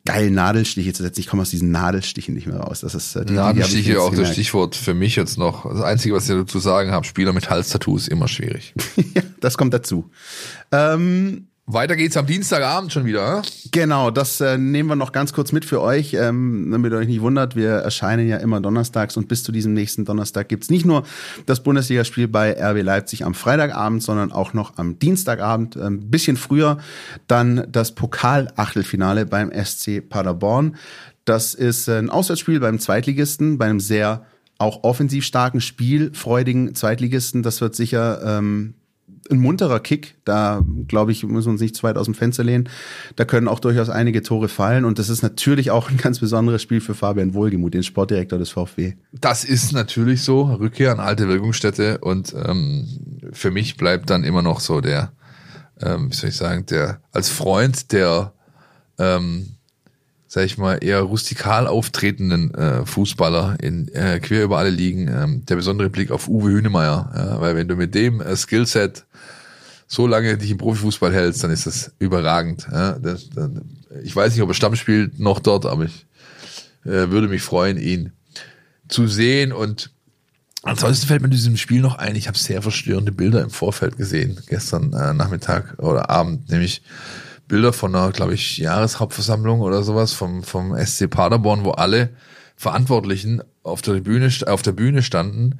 [0.06, 1.20] geilen Nadelstiche zu setzen.
[1.20, 2.82] Ich komme aus diesen Nadelstichen nicht mehr raus.
[2.82, 4.34] Das ist äh, die, die Nadelstiche jetzt auch das gemerkt.
[4.34, 5.70] Stichwort für mich jetzt noch.
[5.70, 8.74] Das Einzige, was ich dazu sagen habe, Spieler mit Halstattoos ist immer schwierig.
[9.16, 10.10] ja, das kommt dazu.
[10.72, 13.40] Ähm, Weiter geht's am Dienstagabend schon wieder.
[13.40, 13.42] Äh?
[13.72, 17.08] Genau, das äh, nehmen wir noch ganz kurz mit für euch, ähm, damit ihr euch
[17.08, 17.56] nicht wundert.
[17.56, 21.06] Wir erscheinen ja immer donnerstags und bis zu diesem nächsten Donnerstag gibt's nicht nur
[21.48, 26.38] das Bundesligaspiel bei RB Leipzig am Freitagabend, sondern auch noch am Dienstagabend, ein ähm, bisschen
[26.38, 26.78] früher,
[27.26, 30.76] dann das Pokal-Achtelfinale beim SC Paderborn.
[31.26, 34.28] Das ist ein Auswärtsspiel beim Zweitligisten, bei einem sehr
[34.60, 37.42] auch offensiv starken, spielfreudigen Zweitligisten.
[37.42, 38.76] Das wird sicher ähm,
[39.32, 40.16] ein munterer Kick.
[40.26, 42.70] Da, glaube ich, müssen wir uns nicht zu weit aus dem Fenster lehnen.
[43.16, 44.86] Da können auch durchaus einige Tore fallen.
[44.86, 48.50] Und das ist natürlich auch ein ganz besonderes Spiel für Fabian Wohlgemuth, den Sportdirektor des
[48.50, 48.94] VfB.
[49.12, 50.44] Das ist natürlich so.
[50.44, 52.00] Rückkehr an alte Wirkungsstätte.
[52.00, 52.88] Und ähm,
[53.32, 55.12] für mich bleibt dann immer noch so der,
[55.82, 58.34] ähm, wie soll ich sagen, der als Freund der,
[58.98, 59.55] ähm,
[60.36, 65.46] sag ich mal, eher rustikal auftretenden äh, Fußballer in äh, quer über alle Ligen, ähm,
[65.46, 67.10] der besondere Blick auf Uwe Hünemeyer.
[67.16, 69.06] Ja, weil wenn du mit dem äh, Skillset
[69.88, 72.68] so lange dich im Profifußball hältst, dann ist das überragend.
[72.70, 73.50] Ja, das, das,
[74.04, 76.06] ich weiß nicht, ob er Stamm spielt noch dort, aber ich
[76.84, 78.12] äh, würde mich freuen, ihn
[78.90, 79.54] zu sehen.
[79.54, 79.90] Und
[80.64, 83.96] ansonsten fällt mir in diesem Spiel noch ein, ich habe sehr verstörende Bilder im Vorfeld
[83.96, 86.82] gesehen, gestern äh, Nachmittag oder Abend, nämlich
[87.48, 92.10] Bilder von einer, glaube ich, Jahreshauptversammlung oder sowas vom, vom SC Paderborn, wo alle
[92.56, 95.60] Verantwortlichen auf der Bühne, auf der Bühne standen,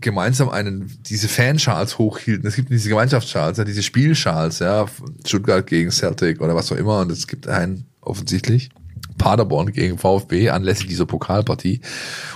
[0.00, 2.46] gemeinsam einen, diese Fanschals hochhielten.
[2.46, 4.86] Es gibt diese Gemeinschaftsschals, ja, diese Spielschals, ja,
[5.24, 7.00] Stuttgart gegen Celtic oder was auch immer.
[7.00, 8.68] Und es gibt einen, offensichtlich,
[9.16, 11.80] Paderborn gegen VfB anlässlich dieser Pokalpartie.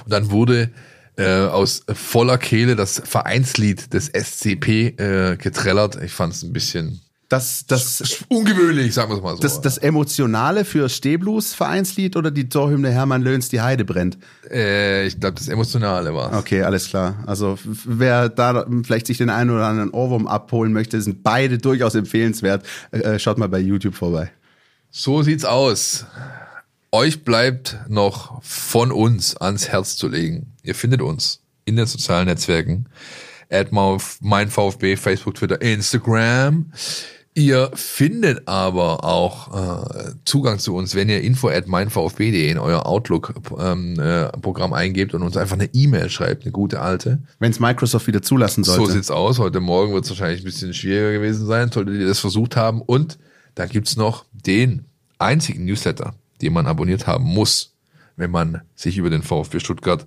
[0.04, 0.70] Und dann wurde
[1.16, 6.02] äh, aus voller Kehle das Vereinslied des SCP äh, getrellert.
[6.02, 7.00] Ich fand es ein bisschen
[7.30, 9.42] Das, das, ungewöhnlich, sagen wir es mal so.
[9.42, 14.18] das, das Emotionale für Stehblues Vereinslied oder die Torhymne Hermann Löhns Die Heide brennt?
[14.50, 17.22] äh, ich glaube, das Emotionale war Okay, alles klar.
[17.26, 21.94] Also wer da vielleicht sich den einen oder anderen Ohrwurm abholen möchte, sind beide durchaus
[21.94, 22.66] empfehlenswert.
[22.90, 24.32] Äh, schaut mal bei YouTube vorbei.
[24.90, 26.06] So sieht's aus.
[26.90, 30.54] Euch bleibt noch von uns ans Herz zu legen.
[30.64, 32.86] Ihr findet uns in den sozialen Netzwerken
[33.50, 36.72] at mein VfB, Facebook, Twitter, Instagram.
[37.34, 42.86] Ihr findet aber auch äh, Zugang zu uns, wenn ihr info at meinvfb.de in euer
[42.86, 47.22] Outlook-Programm ähm, äh, eingebt und uns einfach eine E-Mail schreibt, eine gute alte.
[47.38, 48.86] Wenn es Microsoft wieder zulassen sollte.
[48.86, 49.38] So sieht's aus.
[49.38, 52.82] Heute Morgen wird es wahrscheinlich ein bisschen schwieriger gewesen sein, solltet ihr das versucht haben.
[52.82, 53.18] Und
[53.54, 54.86] da gibt's noch den
[55.18, 57.76] einzigen Newsletter, den man abonniert haben muss,
[58.16, 60.04] wenn man sich über den VfB Stuttgart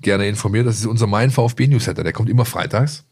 [0.00, 0.66] gerne informiert.
[0.66, 2.02] Das ist unser Mein VfB Newsletter.
[2.02, 3.04] Der kommt immer freitags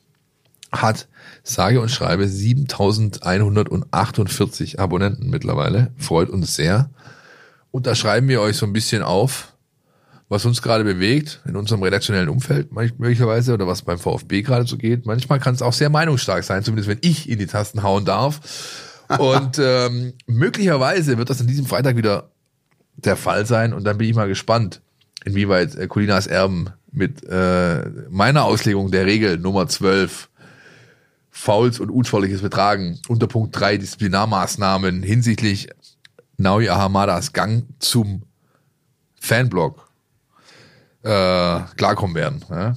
[0.82, 1.08] hat
[1.42, 5.92] sage und schreibe 7148 Abonnenten mittlerweile.
[5.98, 6.90] Freut uns sehr.
[7.70, 9.52] Und da schreiben wir euch so ein bisschen auf,
[10.28, 14.78] was uns gerade bewegt in unserem redaktionellen Umfeld möglicherweise oder was beim VfB gerade so
[14.78, 15.06] geht.
[15.06, 18.40] Manchmal kann es auch sehr meinungsstark sein, zumindest wenn ich in die Tasten hauen darf.
[19.18, 22.30] Und ähm, möglicherweise wird das an diesem Freitag wieder
[22.96, 24.80] der Fall sein und dann bin ich mal gespannt,
[25.24, 30.30] inwieweit äh, Colinas Erben mit äh, meiner Auslegung der Regel Nummer 12
[31.36, 33.00] Fouls und unsportliches Betragen.
[33.08, 35.68] Unter Punkt 3 Disziplinarmaßnahmen hinsichtlich
[36.36, 38.22] Naui Ahamadas Gang zum
[39.20, 39.88] Fanblog
[41.02, 42.44] äh, klarkommen werden.
[42.48, 42.76] Ja?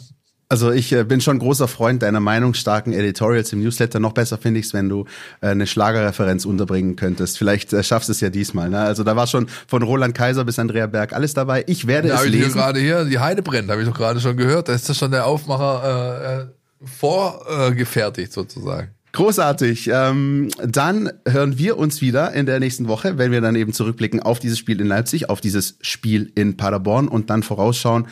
[0.50, 4.00] Also ich äh, bin schon großer Freund deiner meinungsstarken Editorials im Newsletter.
[4.00, 5.06] Noch besser finde ich es, wenn du
[5.42, 7.38] äh, eine Schlagerreferenz unterbringen könntest.
[7.38, 8.72] Vielleicht äh, schaffst du es ja diesmal.
[8.72, 8.80] Ne?
[8.80, 11.64] Also da war schon von Roland Kaiser bis Andrea Berg alles dabei.
[11.68, 12.54] Ich werde da es lesen.
[12.54, 14.68] gerade hier, die Heide brennt, habe ich doch gerade schon gehört.
[14.68, 18.90] Da ist das schon der Aufmacher äh vorgefertigt sozusagen.
[19.14, 19.90] Großartig.
[19.92, 24.22] Ähm, dann hören wir uns wieder in der nächsten Woche, wenn wir dann eben zurückblicken
[24.22, 28.08] auf dieses Spiel in Leipzig, auf dieses Spiel in Paderborn und dann vorausschauen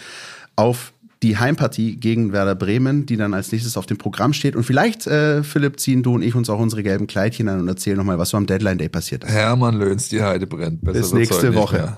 [0.55, 4.55] auf die Heimpartie gegen Werder Bremen, die dann als nächstes auf dem Programm steht.
[4.55, 7.68] Und vielleicht, äh, Philipp, ziehen du und ich uns auch unsere gelben Kleidchen an und
[7.68, 9.32] erzählen nochmal, was so am Deadline Day passiert ist.
[9.32, 10.84] Hermann Löhns, die Heide brennt.
[10.84, 11.78] Besser Bis nächste Woche.
[11.78, 11.97] Mehr.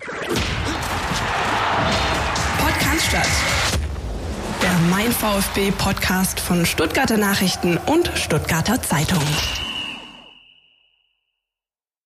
[5.08, 9.24] Mein VfB Podcast von Stuttgarter Nachrichten und Stuttgarter Zeitung.